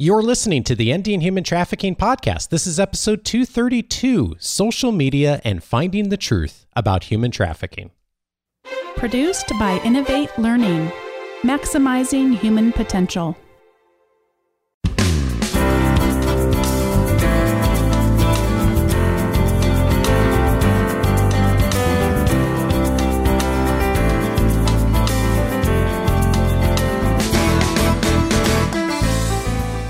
You're 0.00 0.22
listening 0.22 0.62
to 0.62 0.76
the 0.76 0.92
Ending 0.92 1.22
Human 1.22 1.42
Trafficking 1.42 1.96
podcast. 1.96 2.50
This 2.50 2.68
is 2.68 2.78
episode 2.78 3.24
232 3.24 4.36
Social 4.38 4.92
Media 4.92 5.40
and 5.42 5.60
Finding 5.60 6.08
the 6.08 6.16
Truth 6.16 6.66
About 6.76 7.02
Human 7.02 7.32
Trafficking. 7.32 7.90
Produced 8.94 9.48
by 9.58 9.80
Innovate 9.84 10.30
Learning, 10.38 10.92
maximizing 11.42 12.38
human 12.38 12.70
potential. 12.70 13.36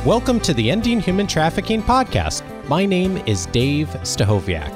Welcome 0.09 0.41
to 0.41 0.55
the 0.55 0.71
Ending 0.71 1.01
Human 1.01 1.27
Trafficking 1.27 1.83
podcast. 1.83 2.43
My 2.67 2.87
name 2.87 3.19
is 3.27 3.45
Dave 3.45 3.89
Stachowiak. 3.89 4.73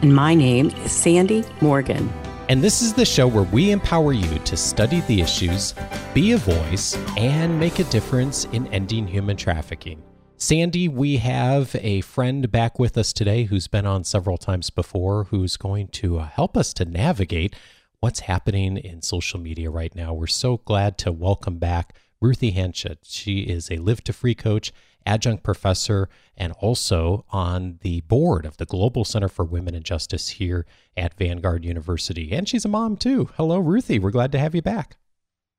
And 0.00 0.14
my 0.14 0.32
name 0.32 0.68
is 0.68 0.92
Sandy 0.92 1.42
Morgan. 1.60 2.08
And 2.48 2.62
this 2.62 2.80
is 2.80 2.94
the 2.94 3.04
show 3.04 3.26
where 3.26 3.42
we 3.42 3.72
empower 3.72 4.12
you 4.12 4.38
to 4.38 4.56
study 4.56 5.00
the 5.08 5.20
issues, 5.20 5.74
be 6.14 6.30
a 6.30 6.36
voice, 6.36 6.96
and 7.16 7.58
make 7.58 7.80
a 7.80 7.84
difference 7.84 8.44
in 8.52 8.68
ending 8.68 9.08
human 9.08 9.36
trafficking. 9.36 10.00
Sandy, 10.36 10.86
we 10.86 11.16
have 11.16 11.74
a 11.80 12.02
friend 12.02 12.48
back 12.52 12.78
with 12.78 12.96
us 12.96 13.12
today 13.12 13.46
who's 13.46 13.66
been 13.66 13.86
on 13.86 14.04
several 14.04 14.38
times 14.38 14.70
before 14.70 15.24
who's 15.24 15.56
going 15.56 15.88
to 15.88 16.20
uh, 16.20 16.28
help 16.28 16.56
us 16.56 16.72
to 16.74 16.84
navigate 16.84 17.56
what's 17.98 18.20
happening 18.20 18.76
in 18.76 19.02
social 19.02 19.40
media 19.40 19.68
right 19.68 19.96
now. 19.96 20.14
We're 20.14 20.28
so 20.28 20.58
glad 20.58 20.96
to 20.98 21.10
welcome 21.10 21.58
back 21.58 21.96
Ruthie 22.20 22.52
Hanchett. 22.52 22.98
She 23.02 23.40
is 23.40 23.70
a 23.70 23.76
Live 23.76 24.02
to 24.04 24.12
Free 24.12 24.34
coach, 24.34 24.72
adjunct 25.06 25.42
professor, 25.42 26.08
and 26.36 26.52
also 26.54 27.24
on 27.30 27.78
the 27.82 28.00
board 28.02 28.46
of 28.46 28.56
the 28.56 28.66
Global 28.66 29.04
Center 29.04 29.28
for 29.28 29.44
Women 29.44 29.74
and 29.74 29.84
Justice 29.84 30.30
here 30.30 30.66
at 30.96 31.14
Vanguard 31.14 31.64
University. 31.64 32.32
And 32.32 32.48
she's 32.48 32.64
a 32.64 32.68
mom 32.68 32.96
too. 32.96 33.28
Hello, 33.36 33.58
Ruthie. 33.58 33.98
We're 33.98 34.10
glad 34.10 34.32
to 34.32 34.38
have 34.38 34.54
you 34.54 34.62
back. 34.62 34.96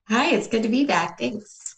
Hi, 0.07 0.31
it's 0.31 0.47
good 0.47 0.63
to 0.63 0.69
be 0.69 0.85
back. 0.85 1.19
Thanks. 1.19 1.75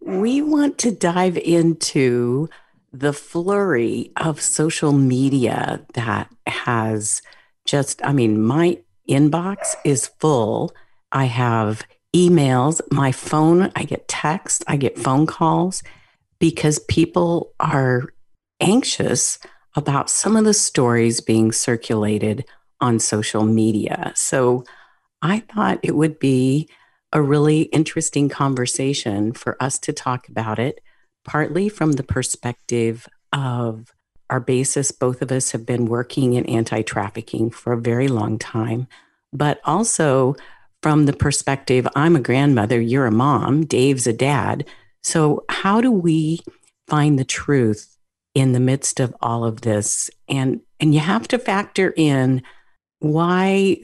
We 0.00 0.42
want 0.42 0.78
to 0.78 0.90
dive 0.92 1.36
into 1.36 2.48
the 2.92 3.12
flurry 3.12 4.12
of 4.16 4.40
social 4.40 4.92
media 4.92 5.84
that 5.94 6.30
has 6.46 7.20
just, 7.64 8.02
I 8.04 8.12
mean, 8.12 8.40
my 8.40 8.78
inbox 9.08 9.74
is 9.84 10.08
full. 10.18 10.72
I 11.12 11.24
have 11.24 11.86
emails, 12.14 12.80
my 12.90 13.12
phone, 13.12 13.72
I 13.76 13.84
get 13.84 14.08
texts, 14.08 14.64
I 14.66 14.76
get 14.76 14.98
phone 14.98 15.26
calls 15.26 15.82
because 16.38 16.78
people 16.80 17.52
are 17.60 18.04
anxious 18.60 19.38
about 19.74 20.08
some 20.08 20.36
of 20.36 20.44
the 20.44 20.54
stories 20.54 21.20
being 21.20 21.52
circulated 21.52 22.44
on 22.80 22.98
social 22.98 23.44
media. 23.44 24.12
So 24.14 24.64
I 25.22 25.40
thought 25.40 25.80
it 25.82 25.96
would 25.96 26.18
be 26.18 26.68
a 27.12 27.22
really 27.22 27.62
interesting 27.62 28.28
conversation 28.28 29.32
for 29.32 29.60
us 29.62 29.78
to 29.80 29.92
talk 29.92 30.28
about 30.28 30.58
it, 30.58 30.80
partly 31.24 31.68
from 31.68 31.92
the 31.92 32.02
perspective 32.02 33.08
of 33.32 33.92
our 34.28 34.40
basis. 34.40 34.92
Both 34.92 35.22
of 35.22 35.30
us 35.30 35.52
have 35.52 35.64
been 35.64 35.86
working 35.86 36.34
in 36.34 36.46
anti 36.46 36.82
trafficking 36.82 37.50
for 37.50 37.72
a 37.72 37.80
very 37.80 38.08
long 38.08 38.38
time, 38.38 38.88
but 39.32 39.60
also 39.64 40.36
from 40.82 41.06
the 41.06 41.12
perspective 41.12 41.86
I'm 41.94 42.16
a 42.16 42.20
grandmother, 42.20 42.80
you're 42.80 43.06
a 43.06 43.12
mom, 43.12 43.64
Dave's 43.66 44.06
a 44.06 44.12
dad. 44.12 44.66
So, 45.02 45.44
how 45.48 45.80
do 45.80 45.90
we 45.90 46.40
find 46.88 47.18
the 47.18 47.24
truth 47.24 47.96
in 48.34 48.52
the 48.52 48.60
midst 48.60 49.00
of 49.00 49.14
all 49.20 49.44
of 49.44 49.62
this? 49.62 50.10
And 50.28 50.60
and 50.80 50.94
you 50.94 51.00
have 51.00 51.28
to 51.28 51.38
factor 51.38 51.92
in 51.96 52.42
why 52.98 53.78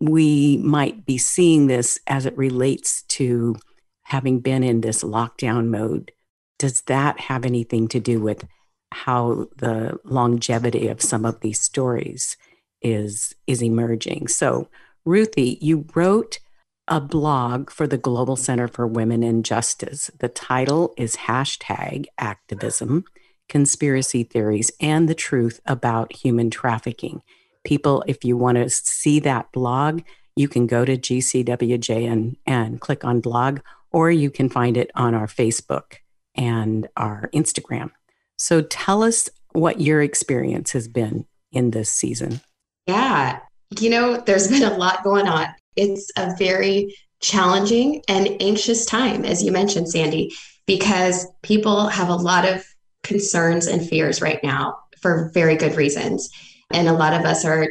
we 0.00 0.58
might 0.58 1.06
be 1.06 1.16
seeing 1.18 1.66
this 1.68 1.98
as 2.06 2.26
it 2.26 2.36
relates 2.36 3.02
to 3.02 3.56
having 4.04 4.40
been 4.40 4.62
in 4.62 4.80
this 4.80 5.02
lockdown 5.02 5.68
mode. 5.68 6.12
Does 6.58 6.82
that 6.82 7.20
have 7.20 7.44
anything 7.44 7.88
to 7.88 8.00
do 8.00 8.20
with 8.20 8.46
how 8.92 9.46
the 9.56 9.98
longevity 10.04 10.88
of 10.88 11.00
some 11.00 11.24
of 11.24 11.40
these 11.40 11.60
stories 11.60 12.36
is 12.82 13.34
is 13.46 13.62
emerging? 13.62 14.28
So 14.28 14.68
Ruthie, 15.04 15.58
you 15.60 15.86
wrote 15.94 16.38
a 16.86 17.00
blog 17.00 17.70
for 17.70 17.86
the 17.86 17.98
Global 17.98 18.36
Center 18.36 18.68
for 18.68 18.86
Women 18.86 19.22
and 19.22 19.44
Justice. 19.44 20.10
The 20.18 20.28
title 20.28 20.94
is 20.96 21.16
hashtag 21.16 22.06
activism, 22.18 23.04
conspiracy 23.48 24.22
theories, 24.22 24.70
and 24.80 25.08
the 25.08 25.14
truth 25.14 25.60
about 25.66 26.14
human 26.14 26.50
trafficking. 26.50 27.22
People, 27.64 28.04
if 28.06 28.24
you 28.24 28.36
want 28.36 28.58
to 28.58 28.70
see 28.70 29.18
that 29.20 29.50
blog, 29.52 30.02
you 30.36 30.48
can 30.48 30.66
go 30.66 30.84
to 30.84 30.96
GCWJ 30.96 32.10
and, 32.10 32.36
and 32.46 32.80
click 32.80 33.04
on 33.04 33.20
blog, 33.20 33.60
or 33.90 34.10
you 34.10 34.30
can 34.30 34.48
find 34.48 34.76
it 34.76 34.90
on 34.94 35.14
our 35.14 35.26
Facebook 35.26 35.96
and 36.34 36.88
our 36.96 37.28
Instagram. 37.34 37.90
So 38.36 38.62
tell 38.62 39.02
us 39.02 39.28
what 39.52 39.80
your 39.80 40.00
experience 40.00 40.72
has 40.72 40.88
been 40.88 41.26
in 41.50 41.72
this 41.72 41.90
season. 41.90 42.40
Yeah, 42.86 43.40
you 43.80 43.90
know, 43.90 44.20
there's 44.20 44.48
been 44.48 44.62
a 44.62 44.76
lot 44.76 45.04
going 45.04 45.26
on. 45.26 45.46
It's 45.76 46.10
a 46.16 46.34
very 46.36 46.94
challenging 47.20 48.02
and 48.08 48.36
anxious 48.40 48.84
time, 48.84 49.24
as 49.24 49.42
you 49.42 49.52
mentioned, 49.52 49.88
Sandy, 49.88 50.34
because 50.66 51.26
people 51.42 51.88
have 51.88 52.08
a 52.08 52.16
lot 52.16 52.44
of 52.44 52.64
concerns 53.02 53.66
and 53.66 53.86
fears 53.86 54.20
right 54.20 54.42
now 54.42 54.78
for 55.00 55.30
very 55.32 55.56
good 55.56 55.76
reasons. 55.76 56.30
And 56.72 56.88
a 56.88 56.92
lot 56.92 57.12
of 57.12 57.24
us 57.24 57.44
are 57.44 57.68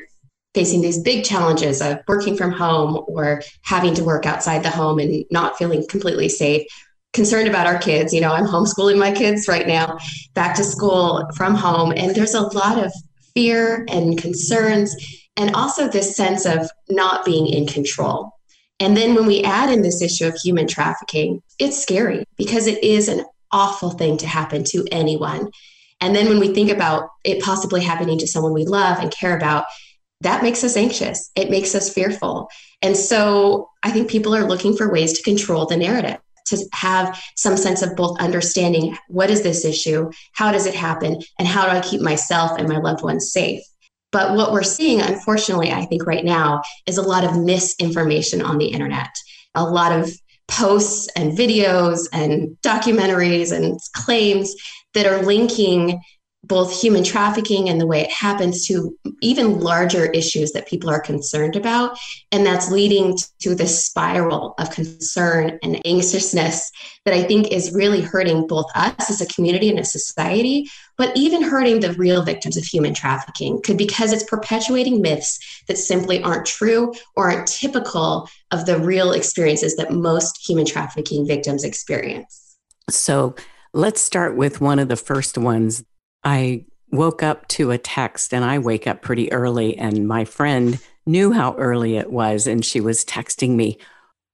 facing 0.54 0.82
these 0.82 1.00
big 1.00 1.24
challenges 1.24 1.82
of 1.82 2.00
working 2.08 2.36
from 2.36 2.52
home 2.52 3.04
or 3.08 3.42
having 3.62 3.94
to 3.96 4.04
work 4.04 4.26
outside 4.26 4.64
the 4.64 4.70
home 4.70 5.00
and 5.00 5.26
not 5.32 5.58
feeling 5.58 5.86
completely 5.88 6.28
safe 6.28 6.66
concerned 7.14 7.48
about 7.48 7.68
our 7.68 7.78
kids. 7.78 8.14
You 8.14 8.22
know, 8.22 8.34
I'm 8.34 8.46
homeschooling 8.46 8.98
my 8.98 9.12
kids 9.12 9.48
right 9.48 9.68
now, 9.68 9.98
back 10.34 10.56
to 10.56 10.64
school 10.64 11.28
from 11.36 11.56
home. 11.56 11.94
And 11.96 12.16
there's 12.16 12.34
a 12.34 12.42
lot 12.42 12.84
of 12.84 12.92
fear 13.34 13.86
and 13.90 14.18
concerns 14.18 14.96
and 15.38 15.56
also 15.56 15.88
this 15.88 16.16
sense 16.16 16.46
of 16.46 16.70
not 16.90 17.26
being 17.26 17.48
in 17.48 17.68
control. 17.68 18.32
And 18.80 18.98
then 18.98 19.14
when 19.14 19.28
we 19.28 19.44
add 19.44 19.72
in 19.72 19.82
this 19.82 20.02
issue 20.02 20.28
of 20.28 20.36
human 20.36 20.68
trafficking, 20.68 21.42
it's 21.60 21.82
scary 21.82 22.24
because 22.38 22.68
it 22.68 22.84
is 22.84 23.08
an 23.08 23.24
awful 23.52 23.92
thing 23.92 24.18
to 24.18 24.28
happen 24.28 24.64
to 24.66 24.88
anyone. 24.92 25.52
And 26.00 26.16
then 26.16 26.28
when 26.28 26.40
we 26.40 26.54
think 26.54 26.72
about 26.72 27.10
it 27.24 27.44
possibly 27.44 27.82
happening 27.82 28.18
to 28.18 28.28
someone 28.28 28.54
we 28.54 28.66
love 28.66 28.98
and 28.98 29.12
care 29.12 29.38
about, 29.38 29.66
that 30.22 30.44
makes 30.44 30.64
us 30.64 30.76
anxious. 30.76 31.30
It 31.36 31.52
makes 31.52 31.76
us 31.76 31.94
fearful. 31.94 32.50
And 32.82 32.98
so 32.98 33.70
I 33.84 33.92
think 33.92 34.10
people 34.10 34.36
are 34.36 34.48
looking 34.48 34.76
for 34.76 34.92
ways 34.92 35.14
to 35.14 35.24
control 35.24 35.66
the 35.68 35.78
narrative, 35.78 36.18
to 36.48 36.58
have 36.74 37.22
some 37.36 37.58
sense 37.58 37.82
of 37.84 37.96
both 37.96 38.20
understanding 38.20 38.98
what 39.08 39.30
is 39.30 39.44
this 39.44 39.64
issue, 39.64 40.10
how 40.34 40.52
does 40.52 40.66
it 40.66 40.74
happen, 40.76 41.22
and 41.38 41.48
how 41.48 41.66
do 41.66 41.72
I 41.72 41.82
keep 41.82 42.02
myself 42.02 42.58
and 42.58 42.68
my 42.68 42.78
loved 42.78 43.04
ones 43.04 43.32
safe. 43.32 43.62
But 44.12 44.36
what 44.36 44.52
we're 44.52 44.64
seeing, 44.64 45.02
unfortunately, 45.02 45.72
I 45.72 45.86
think 45.86 46.06
right 46.06 46.26
now 46.26 46.62
is 46.86 46.98
a 46.98 47.02
lot 47.02 47.24
of 47.24 47.38
misinformation 47.38 48.42
on 48.42 48.58
the 48.58 48.68
internet, 48.68 49.10
a 49.56 49.64
lot 49.64 49.98
of 49.98 50.12
posts 50.48 51.08
and 51.16 51.38
videos 51.38 52.08
and 52.12 52.58
documentaries 52.62 53.56
and 53.56 53.80
claims 53.96 54.54
that 54.94 55.06
are 55.06 55.24
linking 55.24 56.02
both 56.44 56.82
human 56.82 57.04
trafficking 57.04 57.70
and 57.70 57.80
the 57.80 57.86
way 57.86 58.02
it 58.02 58.12
happens 58.12 58.66
to 58.66 58.98
even 59.22 59.60
larger 59.60 60.06
issues 60.08 60.52
that 60.52 60.68
people 60.68 60.90
are 60.90 61.00
concerned 61.00 61.56
about. 61.56 61.98
And 62.32 62.46
that's 62.46 62.72
leading 62.72 63.18
to 63.42 63.54
this 63.54 63.86
spiral 63.86 64.56
of 64.58 64.72
concern 64.72 65.60
and 65.62 65.80
anxiousness 65.86 66.72
that 67.06 67.14
I 67.14 67.24
think 67.24 67.52
is 67.52 67.74
really 67.74 68.02
hurting 68.02 68.48
both 68.48 68.66
us 68.74 69.10
as 69.10 69.22
a 69.22 69.28
community 69.28 69.70
and 69.70 69.80
a 69.80 69.86
society, 69.86 70.68
but 70.98 71.16
even 71.16 71.44
hurting 71.44 71.80
the 71.80 71.94
real 71.94 72.24
victims 72.24 72.58
of 72.58 72.64
human 72.64 72.94
trafficking 72.94 73.62
because 73.76 74.12
it's 74.12 74.24
perpetuating 74.24 75.02
myths 75.02 75.64
that 75.68 75.78
simply 75.78 76.24
aren't 76.24 76.46
true 76.48 76.94
or 77.16 77.32
aren't 77.32 77.48
typical 77.48 78.28
of 78.50 78.66
the 78.66 78.80
real 78.80 79.12
experiences 79.12 79.76
that 79.76 79.92
most 79.92 80.44
human 80.48 80.66
trafficking 80.66 81.26
victims 81.26 81.64
experience. 81.64 82.58
So 82.90 83.36
let's 83.74 84.02
start 84.02 84.36
with 84.36 84.60
one 84.60 84.80
of 84.80 84.88
the 84.88 84.96
first 84.96 85.38
ones 85.38 85.84
I 86.24 86.66
woke 86.92 87.24
up 87.24 87.48
to 87.50 87.72
a 87.72 87.78
text 87.78 88.34
and 88.34 88.44
I 88.44 88.60
wake 88.60 88.86
up 88.86 89.02
pretty 89.02 89.32
early 89.32 89.78
and 89.78 90.08
my 90.08 90.26
friend 90.26 90.80
knew 91.06 91.32
how 91.32 91.56
early 91.56 91.96
it 91.96 92.12
was 92.12 92.48
and 92.48 92.64
she 92.64 92.82
was 92.82 93.06
texting 93.06 93.52
me, 93.52 93.78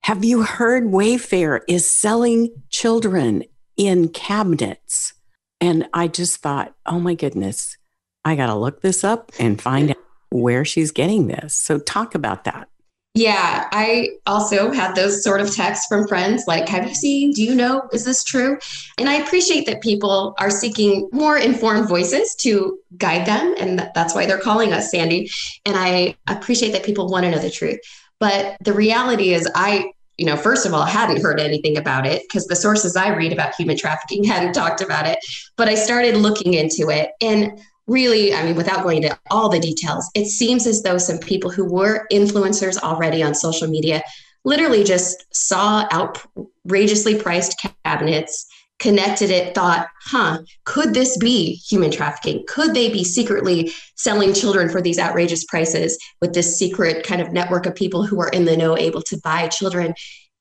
"Have 0.03 0.25
you 0.25 0.43
heard 0.43 0.85
Wayfair 0.85 1.61
is 1.67 1.89
selling 1.89 2.49
children 2.69 3.43
in 3.77 4.09
cabinets?" 4.09 5.13
And 5.61 5.87
I 5.93 6.07
just 6.07 6.37
thought, 6.37 6.75
"Oh 6.85 6.99
my 6.99 7.13
goodness, 7.13 7.77
I 8.25 8.35
got 8.35 8.47
to 8.47 8.55
look 8.55 8.81
this 8.81 9.03
up 9.03 9.31
and 9.39 9.61
find 9.61 9.91
out 9.91 9.97
where 10.29 10.65
she's 10.65 10.91
getting 10.91 11.27
this." 11.27 11.55
So 11.55 11.79
talk 11.79 12.15
about 12.15 12.43
that. 12.43 12.69
Yeah, 13.17 13.67
I 13.71 14.09
also 14.27 14.71
had 14.71 14.93
those 14.93 15.23
sort 15.23 15.41
of 15.41 15.51
texts 15.51 15.87
from 15.87 16.07
friends 16.07 16.43
like, 16.45 16.69
Have 16.69 16.87
you 16.87 16.93
seen? 16.93 17.31
Do 17.31 17.43
you 17.43 17.55
know? 17.55 17.89
Is 17.91 18.05
this 18.05 18.23
true? 18.23 18.59
And 18.99 19.09
I 19.09 19.15
appreciate 19.15 19.65
that 19.65 19.81
people 19.81 20.35
are 20.37 20.51
seeking 20.51 21.09
more 21.11 21.35
informed 21.35 21.89
voices 21.89 22.35
to 22.41 22.77
guide 22.95 23.25
them. 23.25 23.55
And 23.57 23.89
that's 23.95 24.13
why 24.13 24.27
they're 24.27 24.37
calling 24.37 24.71
us, 24.71 24.91
Sandy. 24.91 25.31
And 25.65 25.75
I 25.75 26.15
appreciate 26.27 26.73
that 26.73 26.85
people 26.85 27.09
want 27.09 27.23
to 27.23 27.31
know 27.31 27.39
the 27.39 27.49
truth. 27.49 27.79
But 28.19 28.55
the 28.61 28.73
reality 28.73 29.33
is, 29.33 29.49
I, 29.55 29.91
you 30.19 30.27
know, 30.27 30.37
first 30.37 30.67
of 30.67 30.75
all, 30.75 30.85
hadn't 30.85 31.23
heard 31.23 31.39
anything 31.39 31.75
about 31.75 32.05
it 32.05 32.21
because 32.21 32.45
the 32.45 32.55
sources 32.55 32.95
I 32.95 33.15
read 33.15 33.33
about 33.33 33.55
human 33.55 33.77
trafficking 33.77 34.23
hadn't 34.25 34.53
talked 34.53 34.81
about 34.81 35.07
it. 35.07 35.17
But 35.55 35.67
I 35.67 35.73
started 35.73 36.17
looking 36.17 36.53
into 36.53 36.91
it. 36.91 37.13
And 37.19 37.59
really, 37.87 38.33
I 38.33 38.43
mean, 38.43 38.55
without 38.55 38.83
going 38.83 39.03
into 39.03 39.17
all 39.31 39.49
the 39.49 39.59
details, 39.59 40.09
it 40.13 40.25
seems 40.25 40.67
as 40.67 40.83
though 40.83 40.97
some 40.97 41.19
people 41.19 41.49
who 41.49 41.65
were 41.65 42.05
influencers 42.11 42.77
already 42.77 43.23
on 43.23 43.33
social 43.33 43.67
media 43.67 44.03
literally 44.43 44.83
just 44.83 45.25
saw 45.33 45.87
outrageously 45.91 47.19
priced 47.19 47.65
cabinets, 47.83 48.45
connected 48.79 49.31
it, 49.31 49.55
thought, 49.55 49.87
huh, 50.01 50.39
could 50.65 50.93
this 50.93 51.17
be 51.17 51.55
human 51.55 51.89
trafficking? 51.89 52.43
Could 52.47 52.73
they 52.73 52.91
be 52.91 53.03
secretly 53.03 53.71
selling 53.95 54.33
children 54.33 54.69
for 54.69 54.81
these 54.81 54.99
outrageous 54.99 55.43
prices 55.45 55.97
with 56.21 56.33
this 56.33 56.57
secret 56.57 57.05
kind 57.05 57.21
of 57.21 57.33
network 57.33 57.65
of 57.65 57.75
people 57.75 58.05
who 58.05 58.21
are 58.21 58.29
in 58.29 58.45
the 58.45 58.55
know 58.55 58.77
able 58.77 59.01
to 59.03 59.17
buy 59.23 59.47
children? 59.47 59.95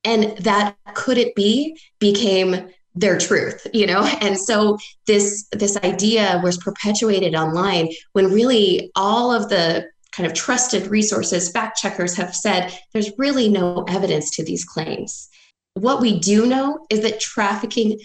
And 0.05 0.37
that 0.39 0.77
could 0.95 1.19
it 1.19 1.35
be 1.35 1.79
became 1.99 2.69
their 2.97 3.19
truth 3.19 3.67
you 3.73 3.87
know? 3.87 4.03
And 4.21 4.39
so 4.39 4.79
this 5.07 5.47
this 5.53 5.77
idea 5.79 6.41
was 6.43 6.57
perpetuated 6.59 7.35
online 7.35 7.89
when 8.13 8.33
really 8.33 8.91
all 8.97 9.33
of 9.33 9.49
the 9.49 9.87
kind 10.13 10.27
of 10.27 10.35
trusted 10.35 10.87
resources 10.87 11.51
fact 11.51 11.79
checkers 11.79 12.17
have 12.17 12.35
said 12.35 12.77
there's 12.93 13.13
really 13.19 13.49
no 13.49 13.85
evidence 13.89 14.31
to 14.31 14.45
these 14.45 14.65
claims. 14.65 15.29
What 15.75 16.01
we 16.01 16.19
do 16.19 16.47
know 16.47 16.87
is 16.89 17.03
that 17.03 17.21
trafficking 17.21 17.99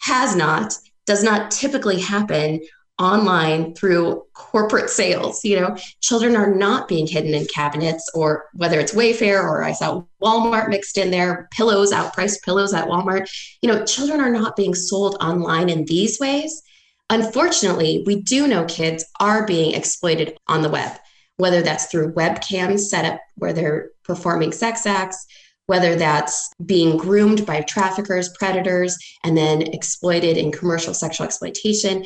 has 0.00 0.34
not 0.34 0.74
does 1.06 1.22
not 1.22 1.50
typically 1.50 2.00
happen 2.00 2.60
online 2.98 3.74
through 3.74 4.24
corporate 4.34 4.90
sales. 4.90 5.44
You 5.44 5.60
know, 5.60 5.76
children 6.00 6.36
are 6.36 6.52
not 6.54 6.88
being 6.88 7.06
hidden 7.06 7.34
in 7.34 7.46
cabinets 7.46 8.10
or 8.14 8.46
whether 8.54 8.80
it's 8.80 8.94
Wayfair 8.94 9.42
or 9.42 9.62
I 9.62 9.72
saw 9.72 10.02
Walmart 10.22 10.68
mixed 10.68 10.98
in 10.98 11.10
there, 11.10 11.48
pillows, 11.52 11.92
outpriced 11.92 12.42
pillows 12.42 12.74
at 12.74 12.88
Walmart. 12.88 13.28
You 13.62 13.68
know, 13.68 13.84
children 13.84 14.20
are 14.20 14.30
not 14.30 14.56
being 14.56 14.74
sold 14.74 15.16
online 15.20 15.68
in 15.68 15.84
these 15.84 16.18
ways. 16.18 16.62
Unfortunately, 17.10 18.02
we 18.06 18.20
do 18.20 18.46
know 18.46 18.64
kids 18.66 19.04
are 19.20 19.46
being 19.46 19.74
exploited 19.74 20.36
on 20.48 20.62
the 20.62 20.68
web, 20.68 20.98
whether 21.36 21.62
that's 21.62 21.86
through 21.86 22.12
webcams 22.12 22.80
set 22.80 23.04
up 23.04 23.20
where 23.36 23.52
they're 23.52 23.90
performing 24.02 24.52
sex 24.52 24.84
acts, 24.84 25.24
whether 25.66 25.94
that's 25.96 26.50
being 26.66 26.96
groomed 26.96 27.46
by 27.46 27.60
traffickers, 27.62 28.30
predators, 28.30 28.98
and 29.24 29.36
then 29.36 29.62
exploited 29.62 30.36
in 30.36 30.52
commercial 30.52 30.92
sexual 30.92 31.26
exploitation 31.26 32.04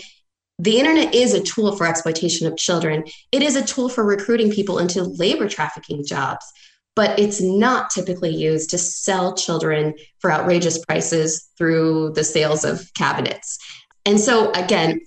the 0.62 0.78
internet 0.78 1.12
is 1.12 1.34
a 1.34 1.42
tool 1.42 1.74
for 1.74 1.86
exploitation 1.86 2.46
of 2.46 2.56
children. 2.56 3.02
It 3.32 3.42
is 3.42 3.56
a 3.56 3.64
tool 3.64 3.88
for 3.88 4.04
recruiting 4.04 4.52
people 4.52 4.78
into 4.78 5.02
labor 5.02 5.48
trafficking 5.48 6.04
jobs, 6.04 6.46
but 6.94 7.18
it's 7.18 7.40
not 7.40 7.90
typically 7.90 8.32
used 8.32 8.70
to 8.70 8.78
sell 8.78 9.34
children 9.34 9.92
for 10.20 10.30
outrageous 10.30 10.78
prices 10.84 11.48
through 11.58 12.12
the 12.14 12.22
sales 12.22 12.64
of 12.64 12.88
cabinets. 12.94 13.58
And 14.06 14.20
so, 14.20 14.52
again, 14.52 15.00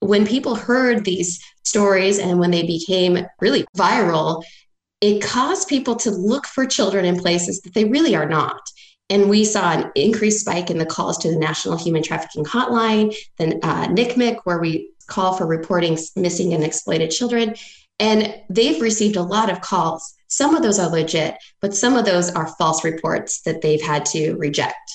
when 0.00 0.26
people 0.26 0.54
heard 0.54 1.04
these 1.04 1.44
stories 1.62 2.18
and 2.18 2.38
when 2.38 2.50
they 2.50 2.62
became 2.62 3.26
really 3.38 3.66
viral, 3.76 4.44
it 5.02 5.22
caused 5.22 5.68
people 5.68 5.96
to 5.96 6.10
look 6.10 6.46
for 6.46 6.64
children 6.64 7.04
in 7.04 7.18
places 7.18 7.60
that 7.60 7.74
they 7.74 7.84
really 7.84 8.16
are 8.16 8.28
not. 8.28 8.62
And 9.08 9.30
we 9.30 9.44
saw 9.44 9.72
an 9.72 9.92
increased 9.94 10.40
spike 10.40 10.70
in 10.70 10.78
the 10.78 10.86
calls 10.86 11.18
to 11.18 11.30
the 11.30 11.38
National 11.38 11.78
Human 11.78 12.02
Trafficking 12.02 12.44
Hotline, 12.44 13.14
the 13.38 13.58
uh, 13.62 14.36
where 14.44 14.58
we 14.58 14.90
call 15.06 15.34
for 15.34 15.46
reporting 15.46 15.96
missing 16.16 16.52
and 16.52 16.64
exploited 16.64 17.10
children. 17.10 17.54
And 17.98 18.34
they've 18.50 18.80
received 18.80 19.16
a 19.16 19.22
lot 19.22 19.50
of 19.50 19.60
calls. 19.60 20.14
Some 20.28 20.54
of 20.54 20.62
those 20.62 20.78
are 20.78 20.90
legit, 20.90 21.36
but 21.60 21.74
some 21.74 21.94
of 21.94 22.04
those 22.04 22.30
are 22.30 22.48
false 22.58 22.84
reports 22.84 23.42
that 23.42 23.62
they've 23.62 23.80
had 23.80 24.04
to 24.06 24.34
reject. 24.34 24.90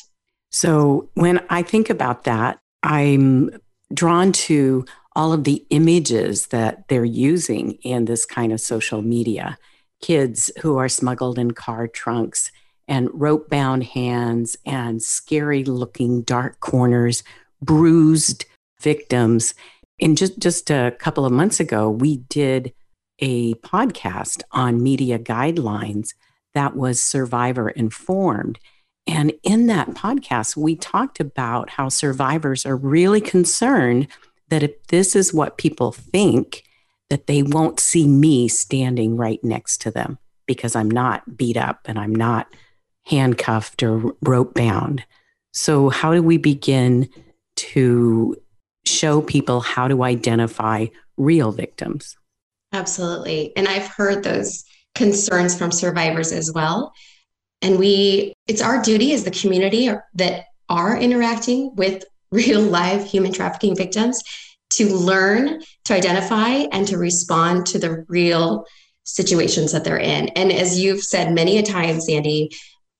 So 0.52 1.10
when 1.14 1.44
I 1.50 1.64
think 1.64 1.90
about 1.90 2.26
that, 2.26 2.60
I'm 2.84 3.52
drawn 3.94 4.34
to 4.34 4.86
all 5.16 5.34
of 5.34 5.46
the 5.46 5.66
images 5.70 6.48
that 6.48 6.88
they're 6.88 7.06
using 7.06 7.74
in 7.84 8.06
this 8.06 8.26
kind 8.26 8.52
of 8.52 8.60
social 8.60 9.02
media. 9.02 9.58
Kids 10.02 10.52
who 10.62 10.78
are 10.78 10.90
smuggled 10.90 11.38
in 11.38 11.52
car 11.52 11.88
trunks 11.88 12.52
and 12.92 13.10
rope 13.14 13.50
bound 13.50 13.86
hands 13.86 14.58
and 14.66 15.02
scary 15.02 15.64
looking 15.64 16.24
dark 16.24 16.60
corners, 16.60 17.24
bruised 17.62 18.44
victims. 18.82 19.56
And 20.02 20.18
just, 20.18 20.38
just 20.38 20.70
a 20.70 20.94
couple 21.00 21.26
of 21.26 21.32
months 21.32 21.62
ago, 21.62 21.90
we 21.90 22.18
did 22.18 22.74
a 23.20 23.54
podcast 23.56 24.42
on 24.52 24.84
media 24.84 25.18
guidelines 25.18 26.16
that 26.54 26.76
was 26.76 27.02
survivor 27.02 27.70
informed. 27.70 28.60
And 29.08 29.32
in 29.42 29.68
that 29.68 29.92
podcast, 29.92 30.58
we 30.58 30.76
talked 30.76 31.22
about 31.22 31.70
how 31.70 31.88
survivors 31.88 32.66
are 32.66 32.76
really 32.76 33.22
concerned 33.22 34.10
that 34.50 34.64
if 34.64 34.88
this 34.88 35.16
is 35.16 35.34
what 35.34 35.58
people 35.58 35.94
think, 35.94 36.66
that 37.10 37.28
they 37.28 37.42
won't 37.42 37.80
see 37.80 38.06
me 38.06 38.50
standing 38.50 39.16
right 39.16 39.42
next 39.46 39.78
to 39.84 39.92
them 39.92 40.18
because 40.46 40.76
I'm 40.76 40.92
not 40.92 41.38
beat 41.38 41.56
up 41.56 41.80
and 41.86 41.98
I'm 41.98 42.14
not 42.14 42.48
handcuffed 43.06 43.84
or 43.84 44.14
rope 44.22 44.54
bound. 44.54 45.04
So, 45.54 45.90
how 45.90 46.14
do 46.14 46.24
we 46.24 46.38
begin 46.38 47.10
to 47.58 48.36
show 48.86 49.22
people 49.22 49.60
how 49.60 49.88
to 49.88 50.04
identify 50.04 50.88
real 51.18 51.52
victims? 51.52 52.18
Absolutely. 52.74 53.56
And 53.56 53.68
I've 53.68 53.88
heard 53.88 54.24
those 54.24 54.64
concerns 54.96 55.58
from 55.58 55.72
survivors 55.72 56.32
as 56.32 56.52
well. 56.52 56.94
And 57.62 57.78
we, 57.78 58.34
it's 58.48 58.62
our 58.62 58.82
duty 58.82 59.14
as 59.14 59.24
the 59.24 59.32
community 59.32 59.90
that 60.16 60.46
are 60.70 60.98
interacting 60.98 61.76
with 61.76 62.06
real 62.32 62.62
live 62.62 63.06
human 63.06 63.34
trafficking 63.34 63.76
victims 63.76 64.24
to 64.72 64.88
learn, 64.88 65.62
to 65.84 65.94
identify, 65.94 66.66
and 66.72 66.88
to 66.88 66.98
respond 66.98 67.66
to 67.66 67.78
the 67.78 68.06
real 68.08 68.66
situations 69.04 69.74
that 69.74 69.84
they're 69.84 70.00
in. 70.00 70.30
And 70.30 70.52
as 70.52 70.80
you've 70.80 71.04
said 71.04 71.34
many 71.34 71.58
a 71.58 71.64
time, 71.64 72.00
Sandy, 72.00 72.52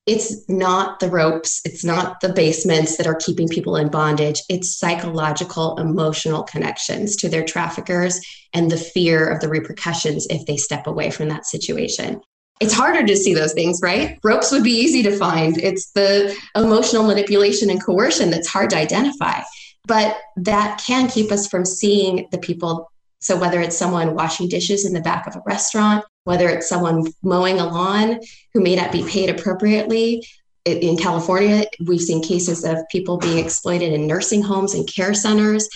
it's 0.08 0.50
not 0.50 1.00
the 1.00 1.10
ropes, 1.10 1.62
it's 1.64 1.84
not 1.84 2.22
the 2.22 2.34
basements 2.34 2.98
that 2.98 3.06
are 3.06 3.16
keeping 3.16 3.48
people 3.48 3.76
in 3.76 3.90
bondage. 3.90 4.42
It's 4.50 4.78
psychological, 4.78 5.78
emotional 5.78 6.44
connections 6.44 7.16
to 7.18 7.30
their 7.30 7.46
traffickers 7.46 8.20
and 8.54 8.72
the 8.72 8.78
fear 8.78 9.28
of 9.28 9.42
the 9.42 9.50
repercussions 9.50 10.26
if 10.30 10.46
they 10.48 10.58
step 10.58 10.88
away 10.88 11.12
from 11.12 11.30
that 11.30 11.46
situation. 11.46 12.22
It's 12.60 12.74
harder 12.74 13.06
to 13.06 13.16
see 13.16 13.34
those 13.34 13.54
things, 13.54 13.80
right? 13.82 14.20
Ropes 14.24 14.52
would 14.52 14.64
be 14.64 14.72
easy 14.72 15.04
to 15.04 15.18
find. 15.18 15.58
It's 15.58 15.92
the 15.92 16.36
emotional 16.56 17.06
manipulation 17.06 17.70
and 17.70 17.84
coercion 17.84 18.32
that's 18.32 18.48
hard 18.48 18.72
to 18.72 18.78
identify. 18.78 19.42
But 19.88 20.18
that 20.38 20.82
can 20.86 21.10
keep 21.10 21.32
us 21.32 21.48
from 21.48 21.66
seeing 21.66 22.28
the 22.32 22.38
people. 22.38 22.92
So, 23.20 23.36
whether 23.36 23.62
it's 23.62 23.78
someone 23.78 24.14
washing 24.16 24.48
dishes 24.48 24.86
in 24.86 24.94
the 24.94 25.02
back 25.02 25.26
of 25.26 25.36
a 25.36 25.42
restaurant, 25.46 26.06
whether 26.24 26.50
it's 26.50 26.70
someone 26.70 27.06
mowing 27.24 27.60
a 27.60 27.66
lawn 27.66 28.20
who 28.54 28.62
may 28.62 28.76
not 28.76 28.92
be 28.92 29.08
paid 29.08 29.30
appropriately. 29.30 30.26
In 30.66 30.98
California, 30.98 31.66
we've 31.86 32.02
seen 32.02 32.22
cases 32.22 32.64
of 32.64 32.78
people 32.92 33.18
being 33.18 33.44
exploited 33.44 33.94
in 33.94 34.06
nursing 34.06 34.44
homes 34.44 34.76
and 34.76 34.88
care 34.88 35.14
centers. 35.14 35.68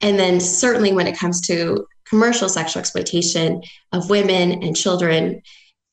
And 0.00 0.18
then, 0.18 0.38
certainly, 0.40 0.92
when 0.92 1.06
it 1.06 1.18
comes 1.18 1.40
to 1.48 1.86
commercial 2.08 2.48
sexual 2.48 2.80
exploitation 2.80 3.62
of 3.92 4.10
women 4.10 4.62
and 4.62 4.76
children, 4.76 5.42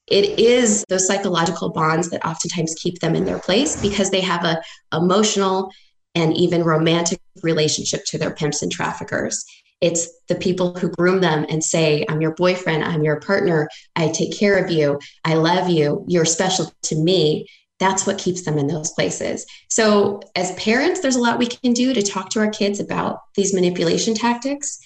it 0.08 0.39
is 0.39 0.84
those 0.89 1.08
psychological 1.08 1.69
bonds 1.69 2.10
that 2.10 2.25
oftentimes 2.25 2.75
keep 2.75 3.00
them 3.00 3.15
in 3.15 3.25
their 3.25 3.39
place 3.39 3.79
because 3.81 4.10
they 4.10 4.22
have 4.22 4.43
a 4.43 4.62
emotional 4.93 5.72
and 6.15 6.36
even 6.36 6.63
romantic 6.63 7.19
relationship 7.43 8.03
to 8.05 8.17
their 8.17 8.31
pimps 8.31 8.62
and 8.62 8.72
traffickers. 8.72 9.46
It's 9.81 10.09
the 10.27 10.36
people 10.36 10.74
who 10.74 10.89
groom 10.89 11.21
them 11.21 11.45
and 11.50 11.63
say, 11.63 12.05
I'm 12.09 12.21
your 12.21 12.36
boyfriend, 12.36 12.83
I'm 12.83 13.03
your 13.03 13.19
partner, 13.21 13.69
I 13.95 14.09
take 14.09 14.38
care 14.38 14.63
of 14.63 14.69
you, 14.69 15.00
I 15.24 15.36
love 15.36 15.69
you, 15.69 16.05
you're 16.07 16.25
special 16.25 16.71
to 16.83 16.95
me. 16.95 17.48
That's 17.79 18.05
what 18.05 18.17
keeps 18.17 18.43
them 18.43 18.57
in 18.57 18.67
those 18.67 18.91
places. 18.91 19.45
So, 19.69 20.19
as 20.36 20.51
parents, 20.55 21.00
there's 21.00 21.15
a 21.15 21.21
lot 21.21 21.39
we 21.39 21.48
can 21.48 21.71
do 21.71 21.93
to 21.93 22.01
talk 22.01 22.29
to 22.31 22.39
our 22.39 22.50
kids 22.50 22.81
about 22.81 23.19
these 23.36 23.53
manipulation 23.53 24.15
tactics. 24.15 24.77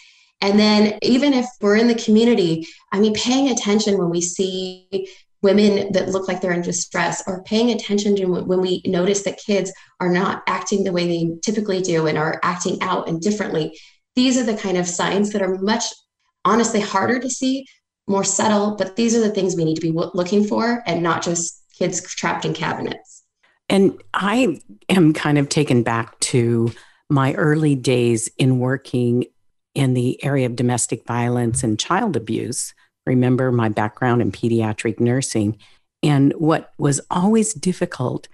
And 0.42 0.60
then, 0.60 1.00
even 1.02 1.34
if 1.34 1.48
we're 1.60 1.78
in 1.78 1.88
the 1.88 1.96
community, 1.96 2.68
I 2.92 3.00
mean, 3.00 3.16
paying 3.16 3.50
attention 3.50 3.98
when 3.98 4.12
we 4.12 4.22
see 4.22 5.08
women 5.42 5.92
that 5.92 6.10
look 6.10 6.28
like 6.28 6.40
they're 6.40 6.54
in 6.54 6.62
distress 6.62 7.22
or 7.28 7.44
paying 7.44 7.72
attention 7.72 8.16
to 8.16 8.26
when 8.26 8.62
we 8.62 8.82
notice 8.86 9.24
that 9.24 9.38
kids 9.46 9.72
are 10.00 10.10
not 10.10 10.42
acting 10.48 10.84
the 10.84 10.92
way 10.92 11.06
they 11.06 11.36
typically 11.44 11.82
do 11.82 12.08
and 12.08 12.18
are 12.18 12.40
acting 12.44 12.82
out 12.82 13.10
and 13.10 13.22
differently 13.22 13.78
these 14.16 14.38
are 14.38 14.44
the 14.44 14.58
kind 14.58 14.78
of 14.78 14.88
signs 14.88 15.32
that 15.32 15.42
are 15.42 15.58
much 15.58 15.86
honestly 16.46 16.80
harder 16.80 17.20
to 17.20 17.30
see 17.30 17.66
more 18.08 18.24
subtle, 18.24 18.76
but 18.76 18.96
these 18.96 19.16
are 19.16 19.22
the 19.22 19.32
things 19.32 19.56
we 19.56 19.66
need 19.66 19.76
to 19.76 19.82
be 19.82 19.92
looking 19.92 20.46
for 20.46 20.84
and 20.86 21.02
not 21.02 21.24
just 21.24 21.64
kids 21.74 22.02
trapped 22.02 22.46
in 22.46 22.54
cabinets. 22.54 23.24
And 23.70 24.02
I 24.14 24.60
am 24.90 25.14
kind 25.14 25.38
of 25.38 25.50
taken 25.50 25.84
back 25.84 26.20
to 26.20 26.72
my 27.10 27.34
early 27.34 27.76
days 27.76 28.30
in 28.38 28.60
working 28.60 29.26
in 29.74 29.94
the 29.94 30.24
area 30.24 30.46
of 30.46 30.56
domestic 30.56 31.06
violence 31.06 31.64
and 31.64 31.80
child 31.80 32.16
abuse. 32.16 32.74
Remember 33.06 33.52
my 33.52 33.70
background 33.70 34.22
in 34.22 34.32
pediatric 34.32 35.00
nursing. 35.00 35.58
And 36.04 36.34
what 36.34 36.72
was 36.78 37.02
always 37.10 37.54
difficult 37.54 38.28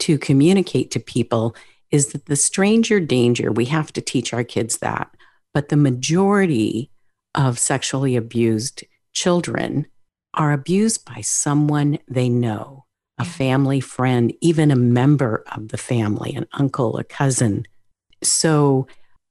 to 0.00 0.18
communicate 0.18 0.90
to 0.92 1.00
people 1.00 1.56
is 1.90 2.08
that 2.08 2.26
the 2.26 2.36
stranger 2.36 3.00
danger, 3.00 3.52
we 3.52 3.66
have 3.66 3.92
to 3.94 4.00
teach 4.00 4.32
our 4.32 4.44
kids 4.44 4.78
that. 4.78 5.10
But 5.56 5.70
the 5.70 5.76
majority 5.78 6.90
of 7.34 7.58
sexually 7.58 8.14
abused 8.14 8.84
children 9.14 9.86
are 10.34 10.52
abused 10.52 11.06
by 11.06 11.22
someone 11.22 11.98
they 12.06 12.28
know, 12.28 12.84
a 13.16 13.24
family 13.24 13.80
friend, 13.80 14.34
even 14.42 14.70
a 14.70 14.76
member 14.76 15.44
of 15.52 15.68
the 15.68 15.78
family, 15.78 16.34
an 16.34 16.46
uncle, 16.52 16.98
a 16.98 17.04
cousin. 17.04 17.64
So 18.22 18.86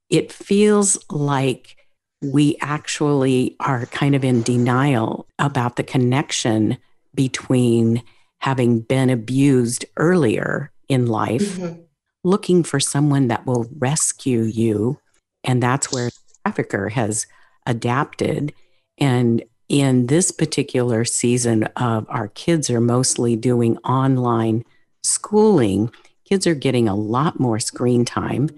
it 0.10 0.32
feels 0.32 0.98
like 1.12 1.77
we 2.24 2.58
actually 2.60 3.55
are 3.60 3.86
kind 3.86 4.15
of 4.15 4.24
in 4.24 4.41
denial 4.41 5.27
about 5.38 5.75
the 5.75 5.84
connection 5.84 6.79
between 7.13 8.01
having 8.39 8.79
been 8.79 9.12
abused 9.12 9.86
earlier 9.96 10.72
in 10.89 11.05
life, 11.05 11.55
mm-hmm. 11.60 11.82
looking 12.24 12.63
for 12.63 12.79
someone 12.79 13.27
that 13.27 13.46
will 13.46 13.70
rescue 13.77 14.41
you. 14.41 15.00
And 15.45 15.63
that's 15.63 15.91
where 15.91 16.09
trafficker 16.43 16.89
has 16.89 17.27
adapted. 17.65 18.53
And 18.97 19.43
in 19.69 20.07
this 20.07 20.31
particular 20.31 21.05
season 21.05 21.63
of 21.75 22.05
our 22.09 22.27
kids 22.29 22.69
are 22.69 22.81
mostly 22.81 23.35
doing 23.35 23.77
online 23.79 24.63
schooling, 25.03 25.91
kids 26.27 26.45
are 26.45 26.55
getting 26.55 26.87
a 26.87 26.95
lot 26.95 27.39
more 27.39 27.59
screen 27.59 28.05
time 28.05 28.49